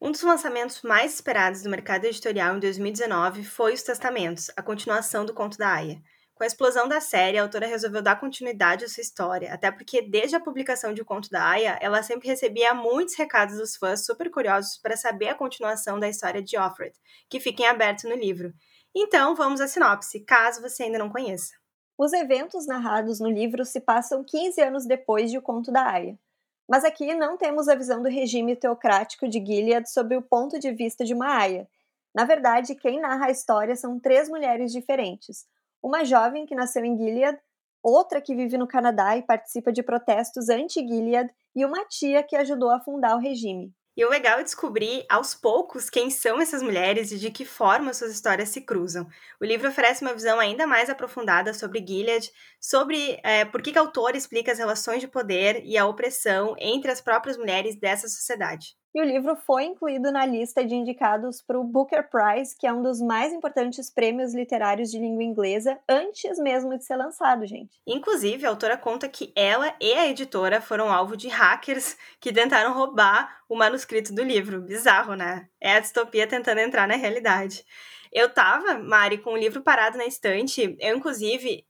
Um 0.01 0.11
dos 0.11 0.23
lançamentos 0.23 0.81
mais 0.81 1.15
esperados 1.15 1.63
do 1.63 1.69
mercado 1.69 2.07
editorial 2.07 2.57
em 2.57 2.61
2019 2.61 3.45
foi 3.45 3.75
Os 3.75 3.83
Testamentos, 3.83 4.51
a 4.57 4.63
continuação 4.63 5.27
do 5.27 5.35
Conto 5.35 5.59
da 5.59 5.75
Aya. 5.75 6.01
Com 6.41 6.45
a 6.45 6.47
explosão 6.47 6.89
da 6.89 7.03
série, 7.03 7.37
a 7.37 7.43
autora 7.43 7.67
resolveu 7.67 8.01
dar 8.01 8.19
continuidade 8.19 8.87
à 8.87 8.89
sua 8.89 9.03
história, 9.03 9.53
até 9.53 9.71
porque 9.71 10.01
desde 10.01 10.37
a 10.37 10.41
publicação 10.41 10.95
de 10.95 11.03
O 11.03 11.05
Conto 11.05 11.29
da 11.29 11.47
Aya, 11.47 11.79
ela 11.83 12.03
sempre 12.03 12.29
recebia 12.29 12.73
muitos 12.73 13.15
recados 13.15 13.59
dos 13.59 13.77
fãs 13.77 14.07
super 14.07 14.31
curiosos 14.31 14.79
para 14.79 14.97
saber 14.97 15.29
a 15.29 15.35
continuação 15.35 16.01
da 16.01 16.09
história 16.09 16.43
de 16.43 16.57
Offred, 16.57 16.97
que 17.29 17.39
fica 17.39 17.65
em 17.65 17.67
aberto 17.67 18.09
no 18.09 18.15
livro. 18.15 18.55
Então, 18.97 19.35
vamos 19.35 19.61
à 19.61 19.69
sinopse, 19.69 20.21
caso 20.21 20.63
você 20.63 20.85
ainda 20.85 20.99
não 20.99 21.11
conheça. 21.11 21.53
Os 21.99 22.11
eventos 22.15 22.67
narrados 22.67 23.21
no 23.21 23.29
livro 23.29 23.63
se 23.67 23.79
passam 23.79 24.25
15 24.25 24.63
anos 24.63 24.87
depois 24.87 25.31
de 25.31 25.37
O 25.37 25.43
Conto 25.43 25.71
da 25.71 25.91
Aya. 25.91 26.19
Mas 26.67 26.85
aqui 26.87 27.15
não 27.15 27.37
temos 27.37 27.69
a 27.69 27.75
visão 27.75 28.03
do 28.03 28.09
regime 28.09 28.57
teocrático 28.57 29.29
de 29.29 29.45
Gilead 29.45 29.91
sob 29.91 30.17
o 30.17 30.23
ponto 30.23 30.59
de 30.59 30.73
vista 30.73 31.05
de 31.05 31.13
uma 31.13 31.37
aia. 31.37 31.69
Na 32.15 32.25
verdade, 32.25 32.75
quem 32.77 32.99
narra 32.99 33.27
a 33.27 33.31
história 33.31 33.77
são 33.77 34.01
três 34.01 34.27
mulheres 34.27 34.73
diferentes. 34.73 35.47
Uma 35.83 36.05
jovem 36.05 36.47
que 36.47 36.55
nasceu 36.55 36.85
em 36.85 36.97
Gilead, 36.97 37.39
outra 37.83 38.21
que 38.21 38.35
vive 38.35 38.59
no 38.59 38.69
Canadá 38.69 39.17
e 39.17 39.23
participa 39.23 39.73
de 39.73 39.83
protestos 39.83 40.49
anti-Gilead, 40.49 41.31
e 41.55 41.65
uma 41.65 41.85
tia 41.87 42.23
que 42.23 42.37
ajudou 42.37 42.71
a 42.71 42.81
fundar 42.81 43.17
o 43.17 43.21
regime. 43.21 43.73
E 43.97 44.05
o 44.05 44.09
legal 44.09 44.39
é 44.39 44.43
descobrir 44.43 45.05
aos 45.09 45.35
poucos 45.35 45.91
quem 45.91 46.11
são 46.11 46.41
essas 46.41 46.63
mulheres 46.63 47.11
e 47.11 47.19
de 47.19 47.31
que 47.31 47.45
forma 47.45 47.93
suas 47.93 48.13
histórias 48.13 48.49
se 48.49 48.61
cruzam. 48.61 49.07
O 49.41 49.45
livro 49.45 49.69
oferece 49.69 50.03
uma 50.03 50.15
visão 50.15 50.39
ainda 50.39 50.67
mais 50.67 50.89
aprofundada 50.89 51.53
sobre 51.53 51.85
Gilead, 51.87 52.31
sobre 52.61 53.21
é, 53.25 53.45
por 53.45 53.61
que, 53.61 53.73
que 53.73 53.79
a 53.79 53.83
autora 53.83 54.17
explica 54.17 54.53
as 54.53 54.59
relações 54.59 55.01
de 55.01 55.09
poder 55.09 55.63
e 55.65 55.77
a 55.77 55.87
opressão 55.87 56.55
entre 56.59 56.91
as 56.91 57.01
próprias 57.01 57.37
mulheres 57.37 57.79
dessa 57.79 58.09
sociedade. 58.09 58.80
E 58.93 59.01
o 59.01 59.05
livro 59.05 59.37
foi 59.37 59.65
incluído 59.65 60.11
na 60.11 60.27
lista 60.27 60.65
de 60.65 60.75
indicados 60.75 61.41
para 61.41 61.59
o 61.59 61.63
Booker 61.63 62.09
Prize, 62.11 62.57
que 62.57 62.67
é 62.67 62.73
um 62.73 62.83
dos 62.83 63.01
mais 63.01 63.33
importantes 63.33 63.89
prêmios 63.89 64.35
literários 64.35 64.91
de 64.91 64.99
língua 64.99 65.23
inglesa, 65.23 65.79
antes 65.89 66.39
mesmo 66.39 66.77
de 66.77 66.85
ser 66.85 66.97
lançado, 66.97 67.47
gente. 67.47 67.81
Inclusive, 67.87 68.45
a 68.45 68.49
autora 68.49 68.77
conta 68.77 69.09
que 69.09 69.33
ela 69.37 69.73
e 69.81 69.93
a 69.93 70.09
editora 70.09 70.61
foram 70.61 70.93
alvo 70.93 71.17
de 71.17 71.29
hackers 71.29 71.97
que 72.19 72.33
tentaram 72.33 72.75
roubar 72.75 73.43
o 73.49 73.57
manuscrito 73.57 74.13
do 74.13 74.25
livro. 74.25 74.61
Bizarro, 74.61 75.15
né? 75.15 75.49
É 75.61 75.75
a 75.75 75.81
distopia 75.81 76.27
tentando 76.27 76.59
entrar 76.59 76.89
na 76.89 76.97
realidade. 76.97 77.65
Eu 78.13 78.29
tava, 78.29 78.77
Mari, 78.77 79.19
com 79.19 79.35
o 79.35 79.37
livro 79.37 79.63
parado 79.63 79.99
na 79.99 80.05
estante. 80.05 80.77
Eu, 80.81 80.97
inclusive, 80.97 81.65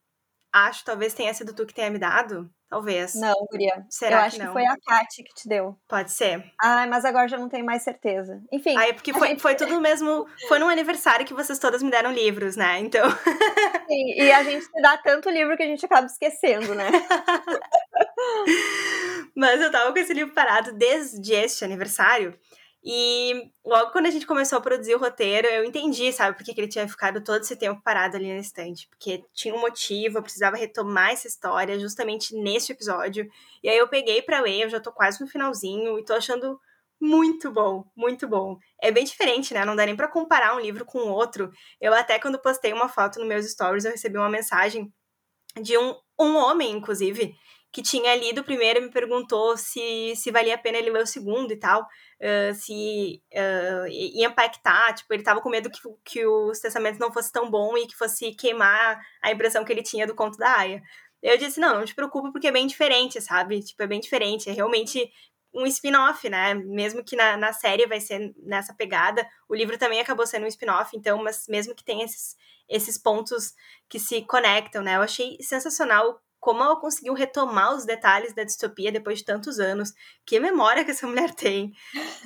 acho, 0.50 0.84
talvez 0.86 1.12
tenha 1.12 1.34
sido 1.34 1.54
tu 1.54 1.66
que 1.66 1.74
tenha 1.74 1.90
me 1.90 1.98
dado. 1.98 2.50
Talvez. 2.70 3.16
Não, 3.16 3.34
Guria. 3.50 3.84
Será 3.90 4.18
eu 4.18 4.20
que 4.20 4.26
acho 4.28 4.38
não? 4.38 4.46
que 4.46 4.52
foi 4.52 4.64
a 4.64 4.76
Kate 4.86 5.24
que 5.24 5.34
te 5.34 5.48
deu. 5.48 5.76
Pode 5.88 6.12
ser. 6.12 6.44
Ah, 6.62 6.86
mas 6.86 7.04
agora 7.04 7.26
já 7.26 7.36
não 7.36 7.48
tenho 7.48 7.66
mais 7.66 7.82
certeza. 7.82 8.40
Enfim. 8.52 8.78
Aí, 8.78 8.92
porque 8.92 9.12
foi, 9.12 9.30
gente... 9.30 9.42
foi 9.42 9.56
tudo 9.56 9.80
mesmo. 9.80 10.24
Foi 10.46 10.60
num 10.60 10.68
aniversário 10.68 11.26
que 11.26 11.34
vocês 11.34 11.58
todas 11.58 11.82
me 11.82 11.90
deram 11.90 12.12
livros, 12.12 12.54
né? 12.54 12.78
Então. 12.78 13.10
Sim, 13.90 14.14
e 14.14 14.30
a 14.30 14.44
gente 14.44 14.68
dá 14.80 14.96
tanto 14.98 15.28
livro 15.28 15.56
que 15.56 15.64
a 15.64 15.66
gente 15.66 15.84
acaba 15.84 16.06
esquecendo, 16.06 16.72
né? 16.76 16.90
mas 19.34 19.60
eu 19.60 19.72
tava 19.72 19.92
com 19.92 19.98
esse 19.98 20.14
livro 20.14 20.32
parado 20.32 20.72
desde 20.72 21.34
este 21.34 21.64
aniversário. 21.64 22.38
E 22.82 23.50
logo 23.64 23.92
quando 23.92 24.06
a 24.06 24.10
gente 24.10 24.26
começou 24.26 24.58
a 24.58 24.60
produzir 24.60 24.94
o 24.94 24.98
roteiro, 24.98 25.46
eu 25.48 25.64
entendi, 25.64 26.10
sabe, 26.12 26.36
por 26.36 26.44
que 26.44 26.58
ele 26.58 26.68
tinha 26.68 26.88
ficado 26.88 27.22
todo 27.22 27.42
esse 27.42 27.54
tempo 27.54 27.82
parado 27.82 28.16
ali 28.16 28.32
na 28.32 28.38
estante. 28.38 28.88
Porque 28.88 29.22
tinha 29.34 29.54
um 29.54 29.60
motivo, 29.60 30.18
eu 30.18 30.22
precisava 30.22 30.56
retomar 30.56 31.10
essa 31.10 31.28
história 31.28 31.78
justamente 31.78 32.34
nesse 32.34 32.72
episódio. 32.72 33.28
E 33.62 33.68
aí 33.68 33.76
eu 33.76 33.88
peguei 33.88 34.22
para 34.22 34.40
ler, 34.40 34.62
eu 34.62 34.70
já 34.70 34.80
tô 34.80 34.90
quase 34.92 35.20
no 35.20 35.28
finalzinho 35.28 35.98
e 35.98 36.04
tô 36.04 36.14
achando 36.14 36.58
muito 37.00 37.50
bom, 37.50 37.84
muito 37.96 38.28
bom. 38.28 38.58
É 38.80 38.90
bem 38.90 39.04
diferente, 39.04 39.54
né? 39.54 39.64
Não 39.64 39.76
dá 39.76 39.86
nem 39.86 39.96
para 39.96 40.08
comparar 40.08 40.54
um 40.56 40.60
livro 40.60 40.84
com 40.84 40.98
outro. 41.00 41.50
Eu 41.80 41.94
até 41.94 42.18
quando 42.18 42.38
postei 42.40 42.72
uma 42.72 42.88
foto 42.88 43.18
nos 43.18 43.28
meus 43.28 43.50
stories, 43.50 43.84
eu 43.84 43.92
recebi 43.92 44.18
uma 44.18 44.28
mensagem 44.28 44.92
de 45.62 45.76
um, 45.78 45.94
um 46.18 46.36
homem, 46.36 46.72
inclusive, 46.72 47.34
que 47.72 47.82
tinha 47.82 48.14
lido 48.16 48.40
o 48.40 48.44
primeiro 48.44 48.82
me 48.82 48.90
perguntou 48.90 49.56
se, 49.56 50.14
se 50.16 50.30
valia 50.30 50.54
a 50.54 50.58
pena 50.58 50.78
ele 50.78 50.90
ler 50.90 51.02
o 51.02 51.06
segundo 51.06 51.52
e 51.52 51.56
tal, 51.56 51.82
uh, 51.82 52.54
se 52.54 53.22
uh, 53.32 53.86
ia 53.88 54.26
impactar, 54.26 54.94
tipo, 54.94 55.12
ele 55.14 55.22
tava 55.22 55.40
com 55.40 55.48
medo 55.48 55.70
que, 55.70 55.80
que 56.04 56.26
os 56.26 56.58
testamentos 56.58 56.98
não 56.98 57.12
fossem 57.12 57.32
tão 57.32 57.48
bom 57.50 57.76
e 57.76 57.86
que 57.86 57.96
fosse 57.96 58.32
queimar 58.34 59.00
a 59.22 59.30
impressão 59.30 59.64
que 59.64 59.72
ele 59.72 59.82
tinha 59.82 60.06
do 60.06 60.14
conto 60.14 60.36
da 60.36 60.58
Aya. 60.58 60.82
Eu 61.22 61.36
disse, 61.36 61.60
não, 61.60 61.78
não 61.78 61.84
te 61.84 61.94
preocupa 61.94 62.32
porque 62.32 62.48
é 62.48 62.52
bem 62.52 62.66
diferente, 62.66 63.20
sabe? 63.20 63.62
Tipo, 63.62 63.82
é 63.82 63.86
bem 63.86 64.00
diferente, 64.00 64.48
é 64.48 64.52
realmente 64.52 65.10
um 65.54 65.66
spin-off, 65.66 66.28
né? 66.28 66.54
Mesmo 66.54 67.04
que 67.04 67.14
na, 67.14 67.36
na 67.36 67.52
série 67.52 67.86
vai 67.86 68.00
ser 68.00 68.34
nessa 68.38 68.74
pegada, 68.74 69.26
o 69.48 69.54
livro 69.54 69.78
também 69.78 70.00
acabou 70.00 70.26
sendo 70.26 70.44
um 70.44 70.48
spin-off, 70.48 70.96
então, 70.96 71.22
mas 71.22 71.46
mesmo 71.48 71.74
que 71.74 71.84
tenha 71.84 72.04
esses, 72.04 72.36
esses 72.68 72.96
pontos 72.96 73.54
que 73.88 73.98
se 73.98 74.22
conectam, 74.22 74.82
né? 74.82 74.96
Eu 74.96 75.02
achei 75.02 75.36
sensacional 75.40 76.20
como 76.40 76.64
ela 76.64 76.80
conseguiu 76.80 77.12
retomar 77.12 77.74
os 77.74 77.84
detalhes 77.84 78.32
da 78.32 78.42
distopia 78.42 78.90
depois 78.90 79.18
de 79.18 79.24
tantos 79.24 79.60
anos. 79.60 79.92
Que 80.24 80.40
memória 80.40 80.84
que 80.84 80.90
essa 80.90 81.06
mulher 81.06 81.34
tem. 81.34 81.72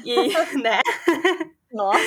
E, 0.05 0.15
né? 0.63 0.81
Nossa. 1.73 1.99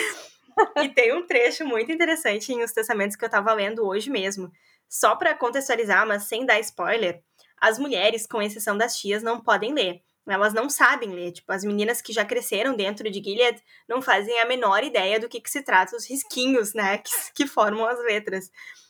e 0.82 0.90
tem 0.90 1.14
um 1.14 1.28
trecho 1.28 1.66
muito 1.66 1.92
interessante 1.92 2.52
em 2.54 2.64
Os 2.64 2.72
Testamentos 2.72 3.18
que 3.18 3.26
eu 3.26 3.30
tava 3.30 3.54
lendo 3.54 3.86
hoje 3.86 4.10
mesmo. 4.10 4.52
Só 4.88 5.16
para 5.16 5.36
contextualizar, 5.36 6.08
mas 6.08 6.24
sem 6.24 6.46
dar 6.46 6.60
spoiler, 6.62 7.22
as 7.60 7.78
mulheres, 7.78 8.26
com 8.26 8.42
exceção 8.42 8.78
das 8.78 8.96
tias, 8.96 9.22
não 9.22 9.42
podem 9.42 9.74
ler. 9.74 10.02
Elas 10.26 10.54
não 10.54 10.70
sabem 10.70 11.12
ler. 11.12 11.34
Tipo, 11.34 11.52
as 11.52 11.64
meninas 11.64 12.02
que 12.02 12.14
já 12.14 12.24
cresceram 12.24 12.76
dentro 12.76 13.10
de 13.10 13.22
Gilead 13.22 13.62
não 13.88 14.02
fazem 14.02 14.40
a 14.40 14.46
menor 14.46 14.84
ideia 14.84 15.20
do 15.20 15.28
que, 15.28 15.42
que 15.42 15.50
se 15.50 15.62
trata 15.62 15.96
os 15.96 16.10
risquinhos, 16.10 16.74
né? 16.74 16.98
Que, 17.00 17.12
que 17.34 17.48
formam 17.48 17.86
as 17.86 18.00
letras. 18.00 18.50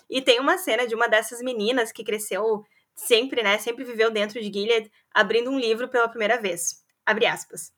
E 0.10 0.22
tem 0.22 0.40
uma 0.40 0.58
cena 0.58 0.88
de 0.88 0.96
uma 0.96 1.08
dessas 1.08 1.42
meninas 1.42 1.92
que 1.92 2.04
cresceu 2.04 2.64
sempre, 2.98 3.44
né, 3.44 3.58
sempre 3.60 3.86
viveu 3.86 4.12
dentro 4.12 4.42
de 4.42 4.51
Gilead, 4.51 4.92
abrindo 5.13 5.50
um 5.51 5.60
livro 5.60 5.88
pela 5.88 6.10
primeira 6.10 6.42
vez. 6.42 6.84
Abre 7.06 7.25
aspas. 7.25 7.72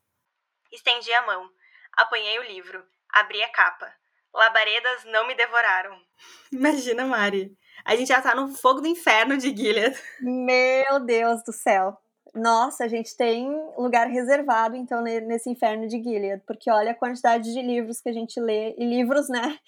Estendi 0.72 1.12
a 1.12 1.26
mão, 1.26 1.48
apanhei 1.92 2.38
o 2.38 2.44
livro, 2.44 2.82
abri 3.12 3.42
a 3.42 3.48
capa. 3.52 3.92
Labaredas 4.32 5.04
não 5.06 5.26
me 5.26 5.34
devoraram. 5.34 5.96
Imagina, 6.50 7.04
Mari. 7.04 7.52
A 7.84 7.96
gente 7.96 8.08
já 8.08 8.20
tá 8.20 8.34
no 8.34 8.48
fogo 8.48 8.80
do 8.80 8.86
inferno 8.86 9.36
de 9.36 9.54
Gilead. 9.54 9.96
Meu 10.20 11.00
Deus 11.00 11.42
do 11.44 11.52
céu. 11.52 11.96
Nossa, 12.34 12.84
a 12.84 12.88
gente 12.88 13.16
tem 13.16 13.50
lugar 13.76 14.06
reservado, 14.06 14.76
então, 14.76 15.02
nesse 15.02 15.50
inferno 15.50 15.88
de 15.88 16.00
Gilead, 16.00 16.42
porque 16.46 16.70
olha 16.70 16.92
a 16.92 16.94
quantidade 16.94 17.52
de 17.52 17.60
livros 17.60 18.00
que 18.00 18.08
a 18.08 18.12
gente 18.12 18.38
lê, 18.38 18.74
e 18.78 18.84
livros, 18.84 19.28
né, 19.28 19.58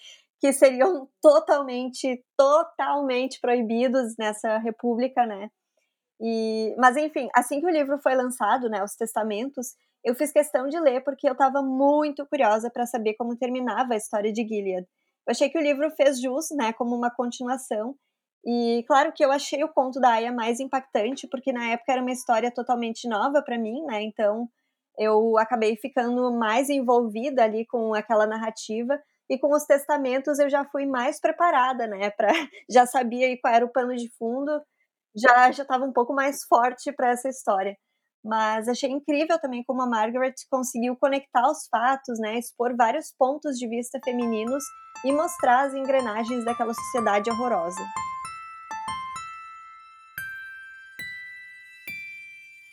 que 0.43 0.51
seriam 0.51 1.07
totalmente, 1.23 2.21
totalmente 2.37 3.39
proibidos 3.39 4.15
nessa 4.19 4.57
república, 4.57 5.25
né? 5.25 5.49
E, 6.19 6.75
mas 6.77 6.97
enfim, 6.97 7.29
assim 7.33 7.61
que 7.61 7.65
o 7.65 7.69
livro 7.69 7.97
foi 7.99 8.13
lançado, 8.13 8.69
né, 8.69 8.83
os 8.83 8.93
testamentos, 8.95 9.67
eu 10.03 10.13
fiz 10.13 10.33
questão 10.33 10.67
de 10.67 10.77
ler 10.79 11.01
porque 11.01 11.27
eu 11.27 11.31
estava 11.31 11.61
muito 11.61 12.25
curiosa 12.27 12.69
para 12.69 12.85
saber 12.85 13.13
como 13.13 13.37
terminava 13.37 13.93
a 13.93 13.97
história 13.97 14.33
de 14.33 14.45
Gilead. 14.45 14.85
Eu 15.25 15.31
achei 15.31 15.49
que 15.49 15.57
o 15.57 15.61
livro 15.61 15.89
fez 15.91 16.19
jus, 16.21 16.47
né, 16.51 16.73
como 16.73 16.93
uma 16.93 17.09
continuação. 17.09 17.95
E 18.45 18.83
claro 18.85 19.13
que 19.13 19.23
eu 19.23 19.31
achei 19.31 19.63
o 19.63 19.71
conto 19.71 20.01
da 20.01 20.11
Aya 20.15 20.33
mais 20.33 20.59
impactante, 20.59 21.25
porque 21.29 21.53
na 21.53 21.69
época 21.69 21.93
era 21.93 22.01
uma 22.01 22.11
história 22.11 22.51
totalmente 22.53 23.07
nova 23.07 23.41
para 23.41 23.57
mim, 23.57 23.81
né? 23.85 24.03
Então 24.03 24.49
eu 24.97 25.37
acabei 25.37 25.77
ficando 25.77 26.33
mais 26.37 26.69
envolvida 26.69 27.43
ali 27.43 27.65
com 27.65 27.93
aquela 27.93 28.27
narrativa. 28.27 28.99
E 29.29 29.39
com 29.39 29.53
os 29.53 29.65
testamentos 29.65 30.39
eu 30.39 30.49
já 30.49 30.65
fui 30.65 30.85
mais 30.85 31.19
preparada, 31.19 31.87
né? 31.87 32.09
Pra, 32.11 32.29
já 32.69 32.85
sabia 32.85 33.35
qual 33.41 33.53
era 33.53 33.65
o 33.65 33.71
pano 33.71 33.95
de 33.95 34.09
fundo, 34.17 34.61
já 35.15 35.49
estava 35.49 35.85
um 35.85 35.93
pouco 35.93 36.13
mais 36.13 36.43
forte 36.43 36.91
para 36.91 37.11
essa 37.11 37.29
história. 37.29 37.75
Mas 38.23 38.69
achei 38.69 38.89
incrível 38.89 39.37
também 39.39 39.63
como 39.65 39.81
a 39.81 39.87
Margaret 39.87 40.33
conseguiu 40.49 40.95
conectar 40.95 41.45
os 41.49 41.67
fatos, 41.69 42.19
né? 42.19 42.37
Expor 42.37 42.75
vários 42.75 43.13
pontos 43.17 43.57
de 43.57 43.67
vista 43.67 43.99
femininos 44.03 44.63
e 45.03 45.11
mostrar 45.11 45.65
as 45.65 45.73
engrenagens 45.73 46.45
daquela 46.45 46.73
sociedade 46.73 47.29
horrorosa. 47.29 47.81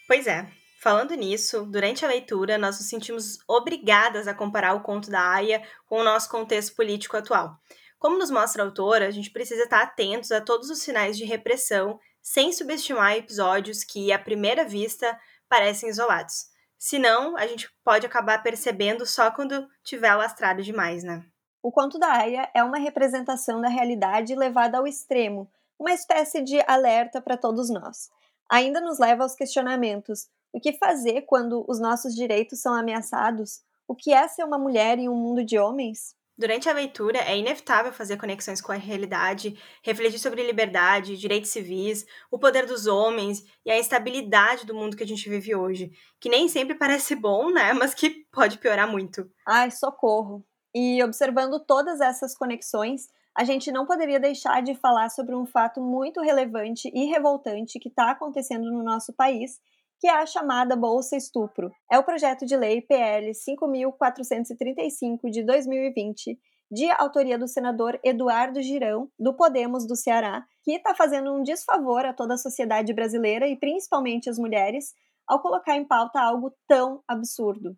Pois 0.07 0.27
é, 0.27 0.47
Falando 0.83 1.13
nisso, 1.13 1.67
durante 1.67 2.07
a 2.07 2.09
leitura, 2.09 2.57
nós 2.57 2.79
nos 2.79 2.89
sentimos 2.89 3.39
obrigadas 3.47 4.27
a 4.27 4.33
comparar 4.33 4.73
o 4.73 4.81
conto 4.81 5.11
da 5.11 5.21
Aya 5.35 5.63
com 5.85 5.99
o 5.99 6.03
nosso 6.03 6.31
contexto 6.31 6.75
político 6.75 7.19
atual. 7.19 7.55
Como 7.99 8.17
nos 8.17 8.31
mostra 8.31 8.63
a 8.63 8.65
autora, 8.67 9.07
a 9.07 9.11
gente 9.11 9.31
precisa 9.31 9.65
estar 9.65 9.83
atentos 9.83 10.33
a 10.33 10.41
todos 10.41 10.71
os 10.71 10.79
sinais 10.79 11.19
de 11.19 11.27
repressão, 11.27 12.01
sem 12.23 12.51
subestimar 12.51 13.13
episódios 13.15 13.85
que, 13.85 14.11
à 14.11 14.19
primeira 14.19 14.65
vista, 14.65 15.21
parecem 15.51 15.91
isolados. 15.91 16.47
Senão, 16.79 17.37
a 17.37 17.47
gente 17.47 17.71
pode 17.85 18.07
acabar 18.07 18.43
percebendo 18.43 19.05
só 19.05 19.31
quando 19.31 19.69
tiver 19.85 20.15
lastrado 20.15 20.63
demais, 20.63 21.05
né? 21.05 21.23
O 21.63 21.71
conto 21.71 21.99
da 21.99 22.11
Aya 22.11 22.51
é 22.55 22.65
uma 22.65 22.79
representação 22.79 23.61
da 23.61 23.69
realidade 23.69 24.35
levada 24.35 24.79
ao 24.79 24.87
extremo, 24.87 25.47
uma 25.79 25.93
espécie 25.93 26.41
de 26.41 26.59
alerta 26.67 27.21
para 27.21 27.37
todos 27.37 27.69
nós. 27.69 28.09
Ainda 28.51 28.81
nos 28.81 28.99
leva 28.99 29.25
aos 29.25 29.35
questionamentos: 29.35 30.31
o 30.53 30.61
que 30.61 30.73
fazer 30.75 31.23
quando 31.23 31.65
os 31.69 31.81
nossos 31.81 32.15
direitos 32.15 32.61
são 32.61 32.75
ameaçados? 32.75 33.61
O 33.87 33.95
que 33.95 34.13
é 34.13 34.27
ser 34.29 34.45
uma 34.45 34.59
mulher 34.59 34.99
em 34.99 35.09
um 35.09 35.15
mundo 35.15 35.45
de 35.45 35.59
homens? 35.59 36.15
Durante 36.41 36.71
a 36.71 36.73
leitura, 36.73 37.19
é 37.19 37.37
inevitável 37.37 37.93
fazer 37.93 38.17
conexões 38.17 38.63
com 38.63 38.73
a 38.73 38.77
realidade, 38.77 39.59
refletir 39.83 40.19
sobre 40.19 40.43
liberdade, 40.43 41.19
direitos 41.19 41.51
civis, 41.51 42.07
o 42.31 42.39
poder 42.39 42.65
dos 42.65 42.87
homens 42.87 43.45
e 43.63 43.71
a 43.71 43.79
instabilidade 43.79 44.65
do 44.65 44.75
mundo 44.75 44.97
que 44.97 45.03
a 45.03 45.07
gente 45.07 45.29
vive 45.29 45.55
hoje, 45.55 45.93
que 46.19 46.31
nem 46.31 46.49
sempre 46.49 46.75
parece 46.75 47.15
bom, 47.15 47.51
né, 47.51 47.73
mas 47.75 47.93
que 47.93 48.25
pode 48.33 48.57
piorar 48.57 48.91
muito. 48.91 49.31
Ai, 49.47 49.71
socorro. 49.71 50.43
E 50.75 51.03
observando 51.03 51.61
todas 51.61 52.01
essas 52.01 52.35
conexões, 52.35 53.09
a 53.37 53.45
gente 53.45 53.71
não 53.71 53.85
poderia 53.85 54.19
deixar 54.19 54.63
de 54.63 54.75
falar 54.75 55.11
sobre 55.11 55.35
um 55.35 55.45
fato 55.45 55.81
muito 55.81 56.23
relevante 56.23 56.91
e 56.95 57.05
revoltante 57.05 57.79
que 57.79 57.89
está 57.89 58.13
acontecendo 58.13 58.71
no 58.71 58.83
nosso 58.83 59.13
país 59.13 59.61
que 60.01 60.09
é 60.09 60.17
a 60.17 60.25
chamada 60.25 60.75
Bolsa 60.75 61.15
Estupro. 61.15 61.71
É 61.93 61.99
o 61.99 62.03
projeto 62.03 62.47
de 62.47 62.57
lei 62.57 62.81
PL 62.81 63.35
5435 63.35 65.31
de 65.31 65.45
2020, 65.45 66.39
de 66.73 66.91
autoria 66.93 67.39
do 67.39 67.47
senador 67.47 68.01
Eduardo 68.03 68.63
Girão, 68.63 69.11
do 69.19 69.35
Podemos 69.35 69.87
do 69.87 69.95
Ceará, 69.95 70.43
que 70.65 70.73
está 70.73 70.95
fazendo 70.95 71.35
um 71.35 71.43
desfavor 71.43 72.07
a 72.07 72.15
toda 72.15 72.35
a 72.35 72.39
sociedade 72.39 72.95
brasileira 72.95 73.47
e 73.47 73.57
principalmente 73.57 74.31
as 74.31 74.39
mulheres 74.39 74.95
ao 75.29 75.43
colocar 75.43 75.77
em 75.77 75.85
pauta 75.85 76.19
algo 76.19 76.51
tão 76.67 77.03
absurdo. 77.07 77.77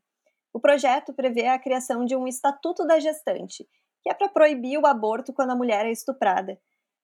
O 0.55 0.61
projeto 0.61 1.13
prevê 1.13 1.49
a 1.49 1.59
criação 1.59 2.05
de 2.05 2.15
um 2.15 2.29
Estatuto 2.29 2.87
da 2.87 3.01
Gestante, 3.01 3.67
que 4.01 4.11
é 4.11 4.15
para 4.15 4.29
proibir 4.29 4.79
o 4.79 4.87
aborto 4.87 5.33
quando 5.33 5.51
a 5.51 5.57
mulher 5.57 5.87
é 5.87 5.91
estuprada 5.91 6.57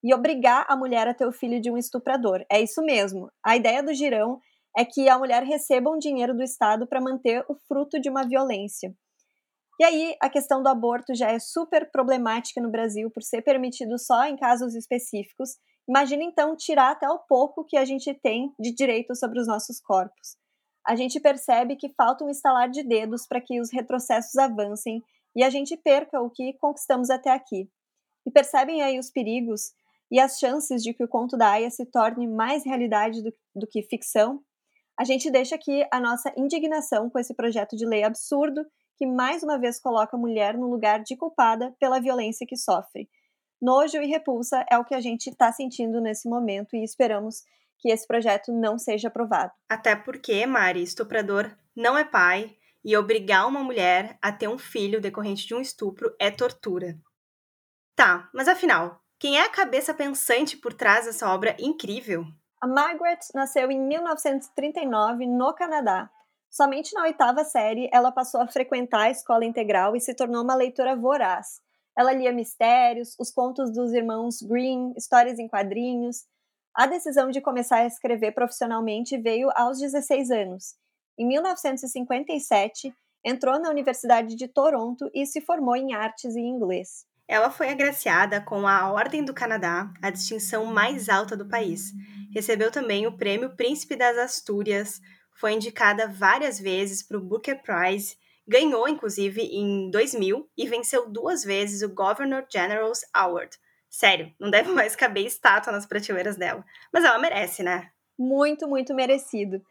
e 0.02 0.14
obrigar 0.14 0.64
a 0.68 0.76
mulher 0.76 1.08
a 1.08 1.14
ter 1.14 1.26
o 1.26 1.32
filho 1.32 1.60
de 1.60 1.70
um 1.70 1.76
estuprador. 1.76 2.44
É 2.48 2.60
isso 2.60 2.82
mesmo. 2.82 3.30
A 3.42 3.56
ideia 3.56 3.82
do 3.82 3.92
girão 3.92 4.38
é 4.78 4.84
que 4.84 5.08
a 5.08 5.18
mulher 5.18 5.42
receba 5.42 5.90
um 5.90 5.98
dinheiro 5.98 6.32
do 6.36 6.42
Estado 6.44 6.86
para 6.86 7.00
manter 7.00 7.44
o 7.48 7.56
fruto 7.66 8.00
de 8.00 8.08
uma 8.08 8.22
violência. 8.22 8.94
E 9.80 9.82
aí, 9.82 10.16
a 10.22 10.30
questão 10.30 10.62
do 10.62 10.68
aborto 10.68 11.16
já 11.16 11.32
é 11.32 11.40
super 11.40 11.90
problemática 11.90 12.60
no 12.60 12.70
Brasil 12.70 13.10
por 13.10 13.24
ser 13.24 13.42
permitido 13.42 13.98
só 13.98 14.24
em 14.26 14.36
casos 14.36 14.76
específicos. 14.76 15.56
Imagina 15.88 16.22
então 16.22 16.54
tirar 16.54 16.92
até 16.92 17.10
o 17.10 17.18
pouco 17.18 17.64
que 17.64 17.76
a 17.76 17.84
gente 17.84 18.14
tem 18.22 18.52
de 18.56 18.72
direito 18.72 19.16
sobre 19.16 19.40
os 19.40 19.48
nossos 19.48 19.80
corpos. 19.80 20.36
A 20.86 20.94
gente 20.94 21.18
percebe 21.18 21.74
que 21.74 21.92
falta 21.94 22.24
um 22.24 22.30
estalar 22.30 22.70
de 22.70 22.84
dedos 22.84 23.26
para 23.26 23.40
que 23.40 23.60
os 23.60 23.72
retrocessos 23.72 24.36
avancem 24.36 25.02
e 25.34 25.42
a 25.42 25.50
gente 25.50 25.76
perca 25.76 26.20
o 26.20 26.30
que 26.30 26.52
conquistamos 26.52 27.10
até 27.10 27.30
aqui. 27.30 27.68
E 28.24 28.30
percebem 28.30 28.80
aí 28.80 28.96
os 28.96 29.10
perigos 29.10 29.72
e 30.08 30.20
as 30.20 30.38
chances 30.38 30.84
de 30.84 30.94
que 30.94 31.02
o 31.02 31.08
conto 31.08 31.36
da 31.36 31.50
Aya 31.50 31.68
se 31.68 31.84
torne 31.84 32.28
mais 32.28 32.64
realidade 32.64 33.24
do, 33.24 33.32
do 33.56 33.66
que 33.66 33.82
ficção, 33.82 34.40
a 34.98 35.04
gente 35.04 35.30
deixa 35.30 35.54
aqui 35.54 35.86
a 35.92 36.00
nossa 36.00 36.32
indignação 36.36 37.08
com 37.08 37.18
esse 37.18 37.32
projeto 37.32 37.76
de 37.76 37.86
lei 37.86 38.02
absurdo 38.02 38.66
que 38.96 39.06
mais 39.06 39.44
uma 39.44 39.56
vez 39.56 39.78
coloca 39.78 40.16
a 40.16 40.20
mulher 40.20 40.58
no 40.58 40.68
lugar 40.68 41.04
de 41.04 41.16
culpada 41.16 41.72
pela 41.78 42.00
violência 42.00 42.44
que 42.44 42.56
sofre. 42.56 43.08
Nojo 43.62 43.98
e 43.98 44.06
repulsa 44.06 44.66
é 44.68 44.76
o 44.76 44.84
que 44.84 44.94
a 44.94 45.00
gente 45.00 45.30
está 45.30 45.52
sentindo 45.52 46.00
nesse 46.00 46.28
momento 46.28 46.74
e 46.74 46.82
esperamos 46.82 47.44
que 47.78 47.90
esse 47.90 48.06
projeto 48.08 48.52
não 48.52 48.76
seja 48.76 49.06
aprovado. 49.06 49.52
Até 49.68 49.94
porque, 49.94 50.44
Mari, 50.44 50.82
estuprador 50.82 51.48
não 51.76 51.96
é 51.96 52.04
pai 52.04 52.56
e 52.84 52.96
obrigar 52.96 53.46
uma 53.46 53.62
mulher 53.62 54.18
a 54.20 54.32
ter 54.32 54.48
um 54.48 54.58
filho 54.58 55.00
decorrente 55.00 55.46
de 55.46 55.54
um 55.54 55.60
estupro 55.60 56.12
é 56.18 56.28
tortura. 56.28 56.98
Tá, 57.94 58.28
mas 58.34 58.48
afinal, 58.48 59.00
quem 59.16 59.38
é 59.38 59.42
a 59.42 59.50
cabeça 59.50 59.94
pensante 59.94 60.56
por 60.56 60.72
trás 60.72 61.06
dessa 61.06 61.32
obra 61.32 61.56
incrível? 61.60 62.26
A 62.60 62.66
Margaret 62.66 63.20
nasceu 63.32 63.70
em 63.70 63.80
1939 63.80 65.26
no 65.26 65.54
Canadá. 65.54 66.10
Somente 66.50 66.92
na 66.92 67.02
oitava 67.02 67.44
série 67.44 67.88
ela 67.92 68.10
passou 68.10 68.40
a 68.40 68.48
frequentar 68.48 69.02
a 69.02 69.10
escola 69.10 69.44
integral 69.44 69.94
e 69.94 70.00
se 70.00 70.12
tornou 70.12 70.42
uma 70.42 70.56
leitora 70.56 70.96
voraz. 70.96 71.62
Ela 71.96 72.12
lia 72.12 72.32
mistérios, 72.32 73.14
os 73.16 73.30
contos 73.30 73.70
dos 73.70 73.92
irmãos 73.92 74.42
Green, 74.42 74.92
histórias 74.96 75.38
em 75.38 75.46
quadrinhos. 75.46 76.26
A 76.74 76.88
decisão 76.88 77.30
de 77.30 77.40
começar 77.40 77.78
a 77.78 77.86
escrever 77.86 78.32
profissionalmente 78.32 79.16
veio 79.16 79.50
aos 79.54 79.78
16 79.78 80.32
anos. 80.32 80.74
Em 81.16 81.28
1957, 81.28 82.92
entrou 83.24 83.60
na 83.60 83.70
Universidade 83.70 84.34
de 84.34 84.48
Toronto 84.48 85.08
e 85.14 85.24
se 85.26 85.40
formou 85.40 85.76
em 85.76 85.94
artes 85.94 86.34
e 86.34 86.40
inglês. 86.40 87.06
Ela 87.28 87.50
foi 87.50 87.68
agraciada 87.68 88.40
com 88.40 88.66
a 88.66 88.90
Ordem 88.90 89.22
do 89.22 89.34
Canadá, 89.34 89.92
a 90.00 90.08
distinção 90.08 90.64
mais 90.64 91.10
alta 91.10 91.36
do 91.36 91.46
país. 91.46 91.92
Recebeu 92.32 92.72
também 92.72 93.06
o 93.06 93.18
Prêmio 93.18 93.54
Príncipe 93.54 93.94
das 93.96 94.16
Astúrias, 94.16 94.98
foi 95.38 95.52
indicada 95.52 96.08
várias 96.08 96.58
vezes 96.58 97.02
para 97.02 97.18
o 97.18 97.20
Booker 97.20 97.62
Prize, 97.62 98.16
ganhou 98.46 98.88
inclusive 98.88 99.42
em 99.42 99.90
2000 99.90 100.48
e 100.56 100.66
venceu 100.66 101.08
duas 101.10 101.44
vezes 101.44 101.82
o 101.82 101.94
Governor 101.94 102.46
General's 102.50 103.02
Award. 103.12 103.58
Sério, 103.90 104.32
não 104.40 104.50
deve 104.50 104.72
mais 104.72 104.96
caber 104.96 105.26
estátua 105.26 105.70
nas 105.70 105.84
prateleiras 105.84 106.36
dela. 106.36 106.64
Mas 106.90 107.04
ela 107.04 107.18
merece, 107.18 107.62
né? 107.62 107.90
Muito, 108.18 108.66
muito 108.66 108.94
merecido. 108.94 109.62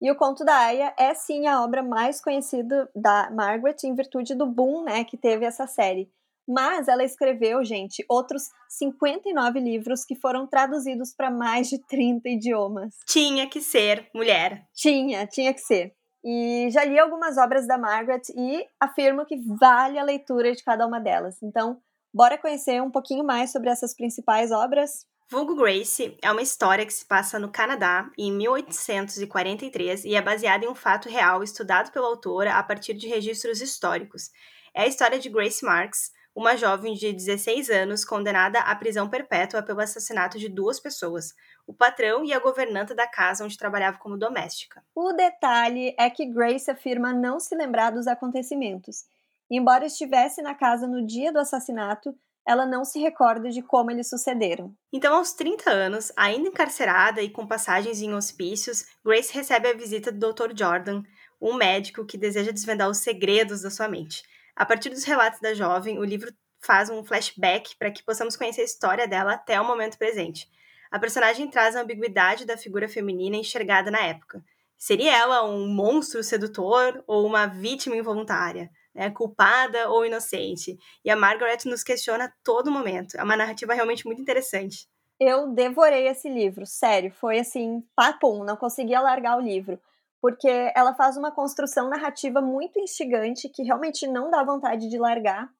E 0.00 0.10
o 0.10 0.16
Conto 0.16 0.44
da 0.44 0.56
Aya 0.56 0.92
é 0.98 1.14
sim 1.14 1.46
a 1.46 1.62
obra 1.62 1.82
mais 1.82 2.20
conhecida 2.20 2.90
da 2.94 3.30
Margaret 3.30 3.76
em 3.84 3.94
virtude 3.94 4.34
do 4.34 4.46
boom, 4.46 4.82
né, 4.82 5.04
que 5.04 5.16
teve 5.16 5.44
essa 5.44 5.66
série. 5.66 6.10
Mas 6.46 6.88
ela 6.88 7.04
escreveu, 7.04 7.64
gente, 7.64 8.04
outros 8.08 8.44
59 8.68 9.60
livros 9.60 10.04
que 10.04 10.14
foram 10.14 10.46
traduzidos 10.46 11.14
para 11.14 11.30
mais 11.30 11.68
de 11.68 11.78
30 11.78 12.28
idiomas. 12.28 12.94
Tinha 13.06 13.48
que 13.48 13.60
ser 13.60 14.08
mulher. 14.14 14.66
Tinha, 14.74 15.26
tinha 15.26 15.54
que 15.54 15.60
ser. 15.60 15.94
E 16.24 16.68
já 16.70 16.84
li 16.84 16.98
algumas 16.98 17.36
obras 17.36 17.66
da 17.66 17.76
Margaret 17.76 18.22
e 18.34 18.66
afirmo 18.80 19.26
que 19.26 19.36
vale 19.58 19.98
a 19.98 20.04
leitura 20.04 20.52
de 20.52 20.62
cada 20.62 20.86
uma 20.86 20.98
delas. 20.98 21.42
Então, 21.42 21.78
bora 22.12 22.38
conhecer 22.38 22.80
um 22.82 22.90
pouquinho 22.90 23.24
mais 23.24 23.52
sobre 23.52 23.68
essas 23.68 23.94
principais 23.94 24.50
obras? 24.50 25.06
Vulgo 25.30 25.54
Grace 25.54 26.16
é 26.22 26.30
uma 26.30 26.42
história 26.42 26.84
que 26.84 26.92
se 26.92 27.04
passa 27.04 27.38
no 27.38 27.50
Canadá 27.50 28.10
em 28.16 28.30
1843 28.32 30.04
e 30.04 30.14
é 30.14 30.22
baseada 30.22 30.64
em 30.64 30.68
um 30.68 30.74
fato 30.74 31.08
real 31.08 31.42
estudado 31.42 31.90
pela 31.90 32.06
autora 32.06 32.54
a 32.54 32.62
partir 32.62 32.94
de 32.94 33.08
registros 33.08 33.60
históricos. 33.60 34.30
É 34.74 34.82
a 34.82 34.86
história 34.86 35.18
de 35.18 35.28
Grace 35.28 35.64
Marks, 35.64 36.12
uma 36.34 36.56
jovem 36.56 36.94
de 36.94 37.12
16 37.12 37.70
anos 37.70 38.04
condenada 38.04 38.58
à 38.60 38.74
prisão 38.74 39.08
perpétua 39.08 39.62
pelo 39.62 39.80
assassinato 39.80 40.38
de 40.38 40.48
duas 40.48 40.80
pessoas, 40.80 41.32
o 41.66 41.72
patrão 41.72 42.24
e 42.24 42.32
a 42.32 42.40
governanta 42.40 42.94
da 42.94 43.06
casa 43.06 43.44
onde 43.44 43.56
trabalhava 43.56 43.98
como 43.98 44.18
doméstica. 44.18 44.82
O 44.94 45.12
detalhe 45.12 45.94
é 45.98 46.10
que 46.10 46.26
Grace 46.26 46.70
afirma 46.70 47.12
não 47.12 47.38
se 47.38 47.54
lembrar 47.54 47.90
dos 47.90 48.06
acontecimentos. 48.06 49.04
Embora 49.50 49.86
estivesse 49.86 50.42
na 50.42 50.54
casa 50.54 50.86
no 50.86 51.06
dia 51.06 51.32
do 51.32 51.38
assassinato, 51.38 52.14
ela 52.46 52.66
não 52.66 52.84
se 52.84 52.98
recorda 52.98 53.48
de 53.48 53.62
como 53.62 53.90
eles 53.90 54.08
sucederam. 54.08 54.74
Então, 54.92 55.14
aos 55.14 55.32
30 55.32 55.70
anos, 55.70 56.12
ainda 56.16 56.48
encarcerada 56.48 57.22
e 57.22 57.30
com 57.30 57.46
passagens 57.46 58.02
em 58.02 58.12
hospícios, 58.12 58.84
Grace 59.04 59.32
recebe 59.32 59.68
a 59.68 59.74
visita 59.74 60.12
do 60.12 60.32
Dr. 60.32 60.52
Jordan, 60.54 61.02
um 61.40 61.54
médico 61.54 62.04
que 62.04 62.18
deseja 62.18 62.52
desvendar 62.52 62.90
os 62.90 62.98
segredos 62.98 63.62
da 63.62 63.70
sua 63.70 63.88
mente. 63.88 64.22
A 64.56 64.64
partir 64.64 64.90
dos 64.90 65.04
relatos 65.04 65.40
da 65.40 65.52
jovem, 65.52 65.98
o 65.98 66.04
livro 66.04 66.32
faz 66.60 66.88
um 66.88 67.04
flashback 67.04 67.76
para 67.76 67.90
que 67.90 68.04
possamos 68.04 68.36
conhecer 68.36 68.62
a 68.62 68.64
história 68.64 69.06
dela 69.06 69.34
até 69.34 69.60
o 69.60 69.66
momento 69.66 69.98
presente. 69.98 70.48
A 70.90 70.98
personagem 70.98 71.50
traz 71.50 71.74
a 71.74 71.80
ambiguidade 71.80 72.46
da 72.46 72.56
figura 72.56 72.88
feminina 72.88 73.36
enxergada 73.36 73.90
na 73.90 73.98
época. 74.00 74.44
Seria 74.78 75.16
ela 75.16 75.44
um 75.44 75.66
monstro 75.66 76.22
sedutor 76.22 77.02
ou 77.06 77.26
uma 77.26 77.46
vítima 77.46 77.96
involuntária? 77.96 78.70
Né, 78.94 79.10
culpada 79.10 79.88
ou 79.90 80.06
inocente? 80.06 80.78
E 81.04 81.10
a 81.10 81.16
Margaret 81.16 81.58
nos 81.64 81.82
questiona 81.82 82.26
a 82.26 82.32
todo 82.44 82.70
momento. 82.70 83.16
É 83.16 83.24
uma 83.24 83.36
narrativa 83.36 83.74
realmente 83.74 84.06
muito 84.06 84.22
interessante. 84.22 84.86
Eu 85.18 85.48
devorei 85.48 86.06
esse 86.06 86.28
livro, 86.28 86.64
sério. 86.64 87.10
Foi 87.10 87.40
assim, 87.40 87.82
papum, 87.96 88.44
não 88.44 88.56
conseguia 88.56 89.00
largar 89.00 89.36
o 89.36 89.40
livro 89.40 89.80
porque 90.24 90.72
ela 90.74 90.94
faz 90.94 91.18
uma 91.18 91.30
construção 91.30 91.90
narrativa 91.90 92.40
muito 92.40 92.80
instigante 92.80 93.46
que 93.46 93.62
realmente 93.62 94.06
não 94.06 94.30
dá 94.30 94.42
vontade 94.42 94.88
de 94.88 94.96
largar. 94.96 95.50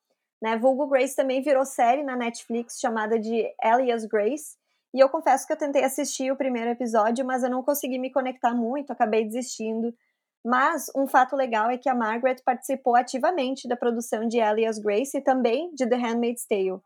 Né? 0.41 0.57
Vulgo 0.57 0.87
Grace 0.87 1.15
também 1.15 1.43
virou 1.43 1.67
série 1.67 2.03
na 2.03 2.17
Netflix 2.17 2.81
chamada 2.81 3.19
de 3.19 3.45
Elias 3.63 4.07
Grace, 4.07 4.57
e 4.95 5.01
eu 5.01 5.11
confesso 5.11 5.47
que 5.47 5.53
eu 5.53 5.59
tentei 5.59 5.85
assistir 5.85 6.33
o 6.33 6.37
primeiro 6.37 6.71
episódio, 6.71 7.27
mas 7.27 7.43
eu 7.43 7.51
não 7.51 7.63
consegui 7.63 7.99
me 7.99 8.11
conectar 8.11 8.55
muito, 8.55 8.91
acabei 8.91 9.27
desistindo. 9.27 9.95
Mas 10.43 10.91
um 10.97 11.07
fato 11.07 11.37
legal 11.37 11.69
é 11.69 11.77
que 11.77 11.91
a 11.91 11.95
Margaret 11.95 12.37
participou 12.43 12.97
ativamente 12.97 13.69
da 13.69 13.77
produção 13.77 14.27
de 14.27 14.39
Elias 14.39 14.79
Grace 14.79 15.19
e 15.19 15.21
também 15.21 15.75
de 15.75 15.87
The 15.87 15.97
Handmaid's 15.97 16.47
Tale. 16.47 16.81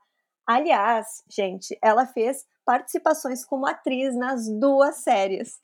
Aliás, 0.44 1.22
gente, 1.30 1.78
ela 1.80 2.06
fez 2.06 2.44
participações 2.64 3.44
como 3.44 3.68
atriz 3.68 4.16
nas 4.16 4.48
duas 4.48 4.96
séries. 4.96 5.60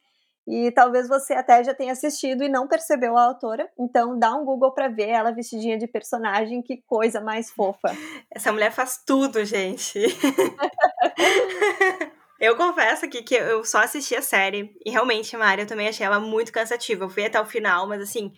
E 0.46 0.70
talvez 0.72 1.08
você 1.08 1.32
até 1.32 1.64
já 1.64 1.74
tenha 1.74 1.92
assistido 1.92 2.44
e 2.44 2.48
não 2.48 2.68
percebeu 2.68 3.16
a 3.16 3.24
autora. 3.24 3.68
Então 3.78 4.18
dá 4.18 4.34
um 4.34 4.44
Google 4.44 4.72
para 4.72 4.88
ver 4.88 5.08
ela 5.08 5.32
vestidinha 5.32 5.78
de 5.78 5.86
personagem, 5.86 6.62
que 6.62 6.82
coisa 6.86 7.20
mais 7.20 7.50
fofa. 7.50 7.88
Essa 8.30 8.52
mulher 8.52 8.70
faz 8.70 9.02
tudo, 9.04 9.44
gente. 9.44 9.98
eu 12.38 12.56
confesso 12.56 13.06
aqui 13.06 13.22
que 13.22 13.34
eu 13.34 13.64
só 13.64 13.78
assisti 13.78 14.14
a 14.14 14.22
série 14.22 14.76
e 14.84 14.90
realmente, 14.90 15.36
Mari, 15.36 15.62
eu 15.62 15.66
também 15.66 15.88
achei 15.88 16.04
ela 16.04 16.20
muito 16.20 16.52
cansativa. 16.52 17.04
Eu 17.04 17.10
fui 17.10 17.24
até 17.24 17.40
o 17.40 17.46
final, 17.46 17.86
mas 17.86 18.02
assim, 18.02 18.32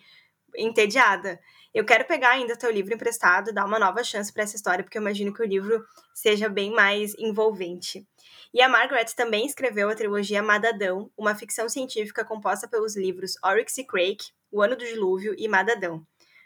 entediada. 0.55 1.39
Eu 1.77 1.85
quero 1.85 2.05
pegar 2.05 2.31
ainda 2.31 2.57
teu 2.57 2.71
livro 2.71 2.91
emprestado, 2.91 3.53
dar 3.53 3.63
uma 3.63 3.77
nova 3.77 4.03
chance 4.03 4.33
para 4.33 4.41
essa 4.41 4.55
história, 4.55 4.83
porque 4.83 4.97
eu 4.97 5.01
imagino 5.01 5.31
que 5.31 5.43
o 5.43 5.45
livro 5.45 5.85
seja 6.11 6.49
bem 6.49 6.71
mais 6.71 7.13
envolvente. 7.19 8.03
E 8.51 8.63
a 8.63 8.67
Margaret 8.67 9.05
também 9.15 9.45
escreveu 9.45 9.87
a 9.87 9.93
trilogia 9.93 10.41
Madadão, 10.41 11.11
uma 11.15 11.35
ficção 11.35 11.69
científica 11.69 12.25
composta 12.25 12.67
pelos 12.67 12.97
livros 12.97 13.33
Oryx 13.45 13.77
e 13.77 13.83
Crake, 13.85 14.31
O 14.51 14.59
Ano 14.63 14.75
do 14.75 14.83
Dilúvio 14.83 15.35
e 15.37 15.47
Madadão. 15.47 16.03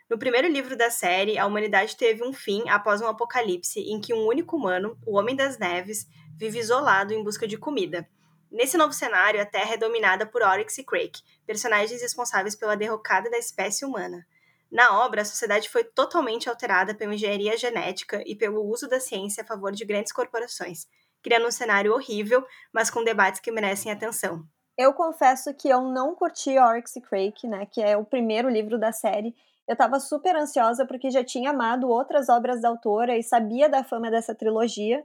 No 0.10 0.20
primeiro 0.20 0.50
livro 0.50 0.76
da 0.76 0.90
série, 0.90 1.38
a 1.38 1.46
humanidade 1.46 1.96
teve 1.96 2.22
um 2.26 2.34
fim 2.34 2.68
após 2.68 3.00
um 3.00 3.08
apocalipse 3.08 3.80
em 3.80 4.02
que 4.02 4.14
um 4.14 4.28
único 4.28 4.58
humano, 4.58 4.98
o 5.08 5.18
Homem 5.18 5.34
das 5.34 5.58
Neves, 5.58 6.08
vive 6.38 6.60
isolado 6.60 7.14
em 7.14 7.24
busca 7.24 7.48
de 7.48 7.58
comida. 7.58 8.06
Nesse 8.52 8.76
novo 8.76 8.92
cenário, 8.92 9.42
a 9.42 9.46
Terra 9.46 9.76
é 9.76 9.78
dominada 9.78 10.26
por 10.26 10.42
Oryx 10.42 10.78
e 10.78 10.84
Crake, 10.84 11.22
personagens 11.48 12.02
responsáveis 12.02 12.54
pela 12.54 12.76
derrocada 12.76 13.30
da 13.30 13.38
espécie 13.38 13.86
humana. 13.86 14.28
Na 14.72 15.04
obra, 15.04 15.22
a 15.22 15.26
sociedade 15.26 15.70
foi 15.70 15.84
totalmente 15.84 16.48
alterada 16.48 16.96
pela 16.96 17.14
engenharia 17.14 17.58
genética 17.58 18.24
e 18.26 18.36
pelo 18.36 18.64
uso 18.64 18.88
da 18.88 19.02
ciência 19.02 19.44
a 19.44 19.46
favor 19.46 19.74
de 19.74 19.84
grandes 19.84 20.14
corporações, 20.14 20.88
criando 21.22 21.46
um 21.48 21.52
cenário 21.52 21.94
horrível, 21.94 22.46
mas 22.74 22.90
com 22.90 23.04
debates 23.04 23.42
que 23.42 23.52
merecem 23.52 23.92
atenção. 23.92 24.46
Eu 24.78 24.94
confesso 24.94 25.54
que 25.54 25.68
eu 25.68 25.82
não 25.82 26.16
curti 26.16 26.58
Oryx 26.58 26.96
e 26.96 27.02
Crake, 27.02 27.48
né, 27.48 27.66
que 27.66 27.82
é 27.82 27.98
o 27.98 28.06
primeiro 28.06 28.50
livro 28.50 28.80
da 28.80 28.94
série. 28.94 29.36
Eu 29.68 29.74
estava 29.74 30.00
super 30.00 30.36
ansiosa 30.38 30.86
porque 30.86 31.12
já 31.12 31.24
tinha 31.24 31.52
amado 31.52 31.90
outras 31.90 32.30
obras 32.30 32.62
da 32.62 32.70
autora 32.70 33.18
e 33.18 33.22
sabia 33.22 33.68
da 33.68 33.84
fama 33.84 34.10
dessa 34.10 34.34
trilogia. 34.34 35.04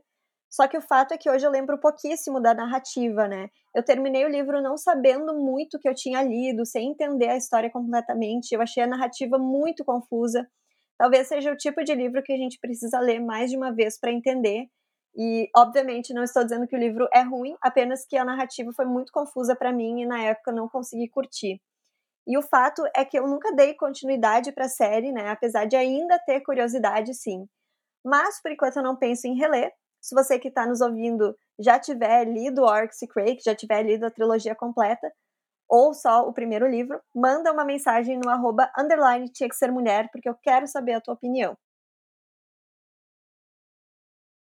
Só 0.51 0.67
que 0.69 0.77
o 0.79 0.83
fato 0.83 1.13
é 1.13 1.19
que 1.19 1.31
hoje 1.31 1.47
eu 1.47 1.51
lembro 1.51 1.79
pouquíssimo 1.79 2.41
da 2.41 2.55
narrativa, 2.55 3.29
né? 3.29 3.49
Eu 3.75 3.83
terminei 3.85 4.25
o 4.25 4.29
livro 4.29 4.63
não 4.63 4.77
sabendo 4.77 5.35
muito 5.35 5.77
o 5.77 5.81
que 5.81 5.89
eu 5.89 5.95
tinha 5.95 6.23
lido, 6.23 6.65
sem 6.65 6.91
entender 6.91 7.29
a 7.29 7.37
história 7.37 7.71
completamente. 7.71 8.53
Eu 8.53 8.63
achei 8.63 8.83
a 8.83 8.87
narrativa 8.87 9.39
muito 9.39 9.85
confusa. 9.85 10.49
Talvez 10.99 11.29
seja 11.29 11.53
o 11.53 11.57
tipo 11.57 11.85
de 11.85 11.95
livro 11.95 12.23
que 12.23 12.33
a 12.33 12.37
gente 12.37 12.59
precisa 12.61 12.99
ler 13.01 13.21
mais 13.21 13.51
de 13.51 13.57
uma 13.57 13.73
vez 13.75 13.99
para 13.99 14.13
entender. 14.13 14.67
E, 15.17 15.49
obviamente, 15.57 16.15
não 16.15 16.23
estou 16.23 16.45
dizendo 16.45 16.67
que 16.67 16.77
o 16.77 16.79
livro 16.79 17.09
é 17.13 17.23
ruim, 17.23 17.57
apenas 17.63 18.07
que 18.07 18.17
a 18.17 18.25
narrativa 18.25 18.71
foi 18.75 18.85
muito 18.87 19.11
confusa 19.13 19.57
para 19.57 19.73
mim 19.73 20.03
e 20.03 20.07
na 20.07 20.23
época 20.23 20.53
não 20.53 20.69
consegui 20.69 21.09
curtir. 21.09 21.61
E 22.27 22.37
o 22.39 22.43
fato 22.43 22.83
é 22.95 23.05
que 23.05 23.19
eu 23.19 23.27
nunca 23.29 23.53
dei 23.55 23.75
continuidade 23.75 24.53
para 24.53 24.67
a 24.67 24.69
série, 24.69 25.13
né? 25.13 25.31
Apesar 25.31 25.67
de 25.67 25.77
ainda 25.77 26.19
ter 26.19 26.41
curiosidade, 26.43 27.15
sim. 27.15 27.47
Mas, 28.05 28.41
por 28.43 28.53
enquanto, 28.53 28.77
eu 28.79 28.83
não 28.83 28.97
penso 28.97 29.27
em 29.29 29.37
reler. 29.39 29.73
Se 30.07 30.15
você 30.15 30.39
que 30.39 30.47
está 30.47 30.65
nos 30.65 30.81
ouvindo 30.81 31.37
já 31.59 31.81
tiver 31.81 32.27
lido 32.27 32.63
Orcs 32.63 33.03
e 33.03 33.09
Crake, 33.09 33.43
já 33.45 33.57
tiver 33.57 33.83
lido 33.83 34.07
a 34.07 34.11
trilogia 34.11 34.55
completa, 34.55 35.13
ou 35.69 35.93
só 35.93 36.29
o 36.29 36.33
primeiro 36.33 36.69
livro, 36.69 37.03
manda 37.13 37.53
uma 37.53 37.65
mensagem 37.65 38.17
no 38.17 38.31
arroba 38.31 38.71
underline 38.79 39.29
tinha 39.29 39.49
que 39.49 39.57
ser 39.57 39.73
mulher, 39.73 40.09
porque 40.13 40.29
eu 40.29 40.37
quero 40.41 40.69
saber 40.69 40.93
a 40.93 41.01
tua 41.01 41.15
opinião. 41.15 41.59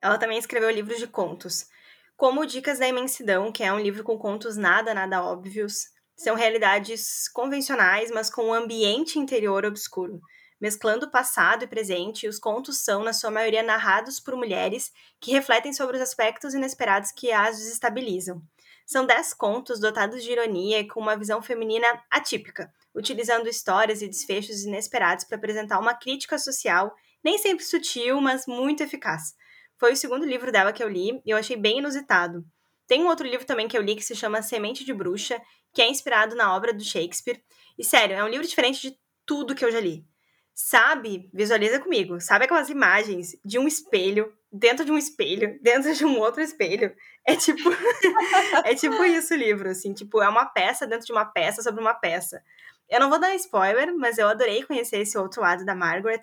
Ela 0.02 0.18
também 0.18 0.38
escreveu 0.38 0.70
livros 0.70 0.98
de 0.98 1.06
contos, 1.06 1.68
como 2.16 2.44
Dicas 2.44 2.80
da 2.80 2.88
Imensidão, 2.88 3.52
que 3.52 3.62
é 3.62 3.72
um 3.72 3.78
livro 3.78 4.02
com 4.02 4.18
contos 4.18 4.56
nada, 4.56 4.92
nada 4.92 5.22
óbvios. 5.22 5.84
São 6.16 6.34
realidades 6.34 7.28
convencionais, 7.28 8.10
mas 8.10 8.28
com 8.28 8.46
um 8.46 8.52
ambiente 8.52 9.20
interior 9.20 9.64
obscuro. 9.64 10.20
Mesclando 10.60 11.10
passado 11.10 11.64
e 11.64 11.66
presente, 11.66 12.28
os 12.28 12.38
contos 12.38 12.78
são, 12.78 13.02
na 13.02 13.12
sua 13.12 13.30
maioria, 13.30 13.62
narrados 13.62 14.20
por 14.20 14.36
mulheres 14.36 14.92
que 15.20 15.32
refletem 15.32 15.72
sobre 15.72 15.96
os 15.96 16.02
aspectos 16.02 16.54
inesperados 16.54 17.10
que 17.10 17.32
as 17.32 17.58
desestabilizam. 17.58 18.42
São 18.86 19.06
dez 19.06 19.32
contos 19.32 19.80
dotados 19.80 20.22
de 20.22 20.30
ironia 20.30 20.80
e 20.80 20.86
com 20.86 21.00
uma 21.00 21.16
visão 21.16 21.42
feminina 21.42 21.86
atípica, 22.10 22.72
utilizando 22.94 23.48
histórias 23.48 24.02
e 24.02 24.08
desfechos 24.08 24.62
inesperados 24.62 25.24
para 25.24 25.36
apresentar 25.36 25.78
uma 25.78 25.94
crítica 25.94 26.38
social, 26.38 26.94
nem 27.22 27.38
sempre 27.38 27.64
sutil, 27.64 28.20
mas 28.20 28.46
muito 28.46 28.82
eficaz. 28.82 29.34
Foi 29.78 29.92
o 29.92 29.96
segundo 29.96 30.24
livro 30.24 30.52
dela 30.52 30.72
que 30.72 30.82
eu 30.82 30.88
li 30.88 31.20
e 31.24 31.30
eu 31.30 31.36
achei 31.36 31.56
bem 31.56 31.78
inusitado. 31.78 32.44
Tem 32.86 33.02
um 33.02 33.08
outro 33.08 33.26
livro 33.26 33.46
também 33.46 33.66
que 33.66 33.76
eu 33.76 33.82
li 33.82 33.96
que 33.96 34.04
se 34.04 34.14
chama 34.14 34.42
Semente 34.42 34.84
de 34.84 34.92
Bruxa, 34.92 35.40
que 35.72 35.82
é 35.82 35.88
inspirado 35.88 36.36
na 36.36 36.54
obra 36.54 36.72
do 36.72 36.84
Shakespeare. 36.84 37.42
E 37.78 37.84
sério, 37.84 38.14
é 38.14 38.22
um 38.22 38.28
livro 38.28 38.46
diferente 38.46 38.80
de 38.82 38.98
tudo 39.26 39.54
que 39.54 39.64
eu 39.64 39.72
já 39.72 39.80
li. 39.80 40.06
Sabe, 40.54 41.28
visualiza 41.34 41.80
comigo, 41.80 42.20
sabe 42.20 42.44
aquelas 42.44 42.70
imagens 42.70 43.36
de 43.44 43.58
um 43.58 43.66
espelho, 43.66 44.32
dentro 44.52 44.84
de 44.84 44.92
um 44.92 44.96
espelho, 44.96 45.58
dentro 45.62 45.92
de 45.92 46.04
um 46.04 46.18
outro 46.20 46.40
espelho? 46.40 46.94
É 47.26 47.34
tipo, 47.34 47.70
é 48.64 48.74
tipo 48.74 49.04
isso 49.04 49.34
o 49.34 49.36
livro, 49.36 49.68
assim, 49.68 49.92
tipo, 49.92 50.22
é 50.22 50.28
uma 50.28 50.46
peça 50.46 50.86
dentro 50.86 51.06
de 51.06 51.12
uma 51.12 51.24
peça 51.24 51.60
sobre 51.60 51.80
uma 51.80 51.94
peça. 51.94 52.40
Eu 52.88 53.00
não 53.00 53.10
vou 53.10 53.18
dar 53.18 53.34
spoiler, 53.34 53.92
mas 53.96 54.16
eu 54.16 54.28
adorei 54.28 54.62
conhecer 54.62 54.98
esse 54.98 55.18
outro 55.18 55.40
lado 55.40 55.64
da 55.64 55.74
Margaret 55.74 56.20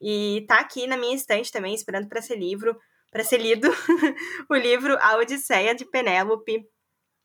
e 0.00 0.44
tá 0.48 0.60
aqui 0.60 0.86
na 0.86 0.96
minha 0.96 1.14
estante 1.14 1.52
também 1.52 1.74
esperando 1.74 2.08
para 2.08 2.22
ser 2.22 2.36
livro 2.36 2.78
para 3.14 3.22
ser 3.22 3.38
lido 3.38 3.68
o 4.50 4.56
livro 4.56 4.98
A 5.00 5.16
Odisseia 5.18 5.72
de 5.72 5.84
Penélope, 5.84 6.66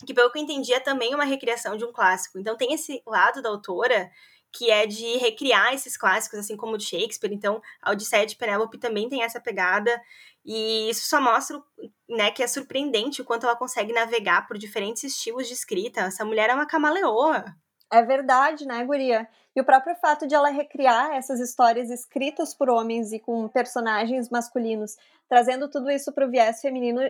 que 0.06 0.13
pelo 0.13 0.32
que 0.32 0.38
eu 0.38 0.43
entendi 0.43 0.72
é 0.72 0.80
também 0.80 1.15
uma 1.15 1.24
recriação 1.24 1.76
de 1.76 1.84
um 1.84 1.91
clássico. 1.91 2.38
Então 2.38 2.56
tem 2.56 2.76
esse 2.76 3.02
lado 3.08 3.41
da 3.41 3.50
autora 3.50 4.08
que 4.51 4.69
é 4.71 4.85
de 4.85 5.17
recriar 5.17 5.73
esses 5.73 5.95
clássicos, 5.95 6.39
assim 6.39 6.57
como 6.57 6.73
o 6.73 6.77
de 6.77 6.85
Shakespeare. 6.85 7.33
Então, 7.33 7.62
a 7.81 7.91
Odisseia 7.91 8.25
de 8.25 8.35
Penélope 8.35 8.77
também 8.77 9.07
tem 9.07 9.23
essa 9.23 9.39
pegada, 9.39 10.01
e 10.43 10.89
isso 10.89 11.07
só 11.07 11.21
mostra 11.21 11.62
né, 12.09 12.31
que 12.31 12.41
é 12.41 12.47
surpreendente 12.47 13.21
o 13.21 13.25
quanto 13.25 13.45
ela 13.45 13.55
consegue 13.55 13.93
navegar 13.93 14.47
por 14.47 14.57
diferentes 14.57 15.03
estilos 15.03 15.47
de 15.47 15.53
escrita. 15.53 16.01
Essa 16.01 16.25
mulher 16.25 16.49
é 16.49 16.53
uma 16.53 16.65
camaleoa. 16.65 17.45
É 17.91 18.03
verdade, 18.03 18.65
né, 18.65 18.83
Guria? 18.83 19.27
E 19.55 19.62
o 19.62 19.65
próprio 19.65 19.95
fato 19.95 20.27
de 20.27 20.35
ela 20.35 20.49
recriar 20.49 21.12
essas 21.13 21.39
histórias 21.39 21.89
escritas 21.89 22.53
por 22.53 22.69
homens 22.69 23.12
e 23.12 23.19
com 23.19 23.47
personagens 23.47 24.29
masculinos, 24.29 24.95
trazendo 25.27 25.69
tudo 25.69 25.89
isso 25.89 26.13
para 26.13 26.25
o 26.25 26.29
viés 26.29 26.62
feminino, 26.62 27.01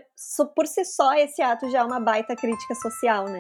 por 0.56 0.66
si 0.66 0.86
só 0.86 1.14
esse 1.14 1.42
ato 1.42 1.70
já 1.70 1.80
é 1.80 1.84
uma 1.84 2.00
baita 2.00 2.36
crítica 2.36 2.76
social, 2.76 3.26
né? 3.26 3.40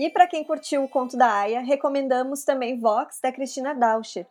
E 0.00 0.08
para 0.08 0.26
quem 0.26 0.42
curtiu 0.42 0.82
o 0.82 0.88
conto 0.88 1.14
da 1.14 1.30
Aya, 1.30 1.60
recomendamos 1.60 2.42
também 2.42 2.80
Vox, 2.80 3.20
da 3.22 3.30
Cristina 3.30 3.74
Dauscher. 3.74 4.26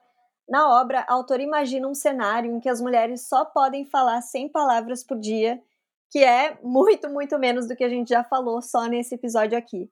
Na 0.49 0.81
obra, 0.81 1.05
a 1.07 1.13
autora 1.13 1.43
imagina 1.43 1.87
um 1.87 1.93
cenário 1.93 2.51
em 2.51 2.59
que 2.59 2.67
as 2.67 2.81
mulheres 2.81 3.27
só 3.27 3.45
podem 3.45 3.85
falar 3.85 4.19
100 4.19 4.49
palavras 4.49 5.03
por 5.03 5.19
dia 5.19 5.61
que 6.09 6.23
é 6.23 6.57
muito, 6.63 7.07
muito 7.07 7.37
menos 7.37 7.67
do 7.67 7.75
que 7.75 7.83
a 7.83 7.89
gente 7.89 8.09
já 8.09 8.23
falou 8.23 8.63
só 8.63 8.87
nesse 8.87 9.13
episódio 9.13 9.55
aqui. 9.55 9.87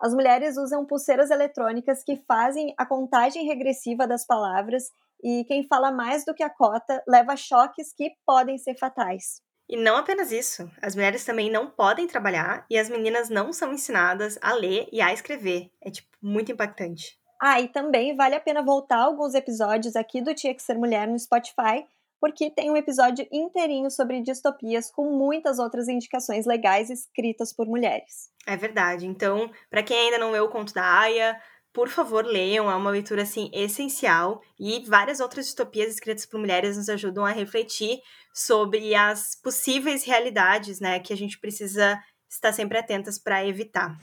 As 0.00 0.12
mulheres 0.12 0.56
usam 0.56 0.84
pulseiras 0.84 1.30
eletrônicas 1.30 2.02
que 2.02 2.16
fazem 2.16 2.74
a 2.76 2.84
contagem 2.84 3.46
regressiva 3.46 4.08
das 4.08 4.26
palavras 4.26 4.90
e 5.22 5.44
quem 5.44 5.62
fala 5.62 5.92
mais 5.92 6.24
do 6.24 6.34
que 6.34 6.42
a 6.42 6.50
cota 6.50 7.00
leva 7.06 7.36
choques 7.36 7.92
que 7.92 8.10
podem 8.26 8.58
ser 8.58 8.76
fatais. 8.76 9.40
E 9.68 9.76
não 9.76 9.96
apenas 9.96 10.30
isso, 10.30 10.70
as 10.82 10.94
mulheres 10.94 11.24
também 11.24 11.50
não 11.50 11.68
podem 11.68 12.06
trabalhar 12.06 12.66
e 12.68 12.78
as 12.78 12.90
meninas 12.90 13.28
não 13.30 13.52
são 13.52 13.72
ensinadas 13.72 14.38
a 14.42 14.52
ler 14.52 14.88
e 14.92 15.00
a 15.00 15.12
escrever. 15.12 15.70
É 15.80 15.90
tipo 15.90 16.08
muito 16.20 16.52
impactante. 16.52 17.18
Ah, 17.40 17.60
e 17.60 17.68
também 17.68 18.14
vale 18.14 18.34
a 18.34 18.40
pena 18.40 18.62
voltar 18.62 18.98
alguns 18.98 19.34
episódios 19.34 19.96
aqui 19.96 20.20
do 20.20 20.34
Tinha 20.34 20.54
que 20.54 20.62
Ser 20.62 20.78
Mulher 20.78 21.06
no 21.06 21.18
Spotify 21.18 21.84
porque 22.24 22.48
tem 22.48 22.70
um 22.70 22.76
episódio 22.78 23.28
inteirinho 23.30 23.90
sobre 23.90 24.22
distopias 24.22 24.90
com 24.90 25.10
muitas 25.10 25.58
outras 25.58 25.88
indicações 25.88 26.46
legais 26.46 26.88
escritas 26.88 27.52
por 27.52 27.66
mulheres. 27.66 28.30
É 28.46 28.56
verdade. 28.56 29.06
Então, 29.06 29.50
para 29.68 29.82
quem 29.82 30.06
ainda 30.06 30.16
não 30.16 30.30
leu 30.30 30.44
o 30.44 30.48
conto 30.48 30.72
da 30.72 31.00
Aya, 31.00 31.38
por 31.74 31.88
favor, 31.88 32.24
leiam, 32.24 32.70
é 32.70 32.76
uma 32.76 32.90
leitura 32.90 33.22
assim 33.22 33.50
essencial 33.52 34.40
e 34.58 34.84
várias 34.86 35.18
outras 35.18 35.46
distopias 35.46 35.92
escritas 35.92 36.24
por 36.24 36.38
mulheres 36.38 36.76
nos 36.76 36.88
ajudam 36.88 37.26
a 37.26 37.32
refletir 37.32 37.98
sobre 38.32 38.94
as 38.94 39.34
possíveis 39.42 40.04
realidades, 40.04 40.78
né, 40.78 41.00
que 41.00 41.12
a 41.12 41.16
gente 41.16 41.38
precisa 41.38 41.98
estar 42.30 42.52
sempre 42.52 42.78
atentas 42.78 43.18
para 43.18 43.44
evitar. 43.44 43.98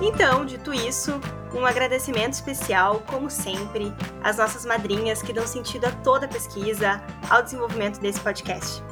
Então, 0.00 0.46
dito 0.46 0.72
isso, 0.72 1.20
um 1.52 1.66
agradecimento 1.66 2.34
especial, 2.34 3.00
como 3.00 3.28
sempre, 3.28 3.92
às 4.22 4.38
nossas 4.38 4.64
madrinhas 4.64 5.20
que 5.20 5.32
dão 5.32 5.46
sentido 5.46 5.86
a 5.86 5.92
toda 6.02 6.26
a 6.26 6.28
pesquisa, 6.28 7.02
ao 7.28 7.42
desenvolvimento 7.42 8.00
desse 8.00 8.20
podcast. 8.20 8.82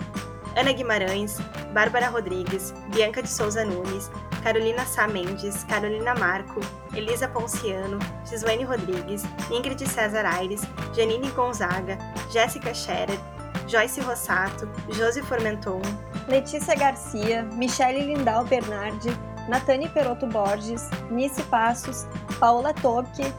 Ana 0.60 0.72
Guimarães, 0.72 1.38
Bárbara 1.72 2.10
Rodrigues, 2.10 2.74
Bianca 2.88 3.22
de 3.22 3.28
Souza 3.30 3.64
Nunes, 3.64 4.10
Carolina 4.42 4.84
Sá 4.84 5.08
Mendes, 5.08 5.64
Carolina 5.64 6.14
Marco, 6.14 6.60
Elisa 6.94 7.26
Ponciano, 7.26 7.98
Gislaine 8.28 8.66
Rodrigues, 8.66 9.22
Ingrid 9.50 9.80
César 9.86 10.26
Aires, 10.26 10.60
Janine 10.94 11.30
Gonzaga, 11.30 11.96
Jéssica 12.30 12.74
Scherer, 12.74 13.18
Joyce 13.66 14.02
Rossato, 14.02 14.68
Josi 14.90 15.22
Formenton, 15.22 15.80
Letícia 16.28 16.74
Garcia, 16.74 17.42
Michele 17.54 18.04
Lindau 18.04 18.44
Bernardi, 18.44 19.16
Natane 19.48 19.88
Perotto 19.88 20.26
Borges, 20.26 20.90
Nice 21.10 21.42
Passos, 21.44 22.06
Paola 22.38 22.74
Tobke, 22.74 23.32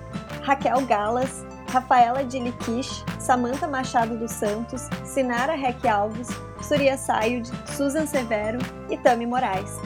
Raquel 0.43 0.87
Galas, 0.87 1.45
Rafaela 1.71 2.23
de 2.23 2.39
Liquiche, 2.39 3.05
Samanta 3.19 3.67
Machado 3.67 4.17
dos 4.17 4.31
Santos, 4.31 4.89
Sinara 5.05 5.55
Rec 5.55 5.85
Alves, 5.85 6.29
Surya 6.61 6.97
Sayud, 6.97 7.49
Susan 7.75 8.05
Severo 8.05 8.59
e 8.89 8.97
Tami 8.97 9.25
Moraes. 9.25 9.79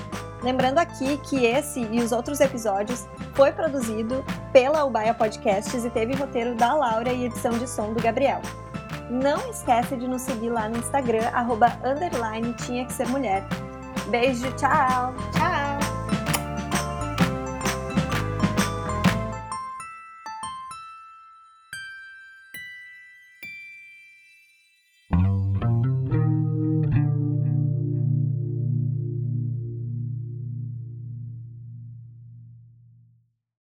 Lembrando 0.43 0.77
aqui 0.77 1.17
que 1.17 1.45
esse 1.45 1.81
e 1.81 1.99
os 1.99 2.11
outros 2.11 2.39
episódios 2.39 3.07
foi 3.33 3.51
produzido 3.51 4.23
pela 4.53 4.85
Ubaia 4.85 5.13
Podcasts 5.13 5.83
e 5.83 5.89
teve 5.89 6.13
roteiro 6.13 6.53
da 6.55 6.73
Laura 6.73 7.11
e 7.11 7.25
edição 7.25 7.57
de 7.57 7.67
som 7.67 7.93
do 7.93 8.01
Gabriel. 8.01 8.41
Não 9.09 9.49
esquece 9.49 9.95
de 9.95 10.07
nos 10.07 10.21
seguir 10.21 10.49
lá 10.49 10.69
no 10.69 10.77
Instagram, 10.77 11.27
arroba 11.33 11.77
underline 11.83 12.53
tinha 12.53 12.85
que 12.85 12.93
ser 12.93 13.07
mulher. 13.07 13.43
Beijo, 14.09 14.51
tchau! 14.51 15.15
Tchau! 15.31 15.54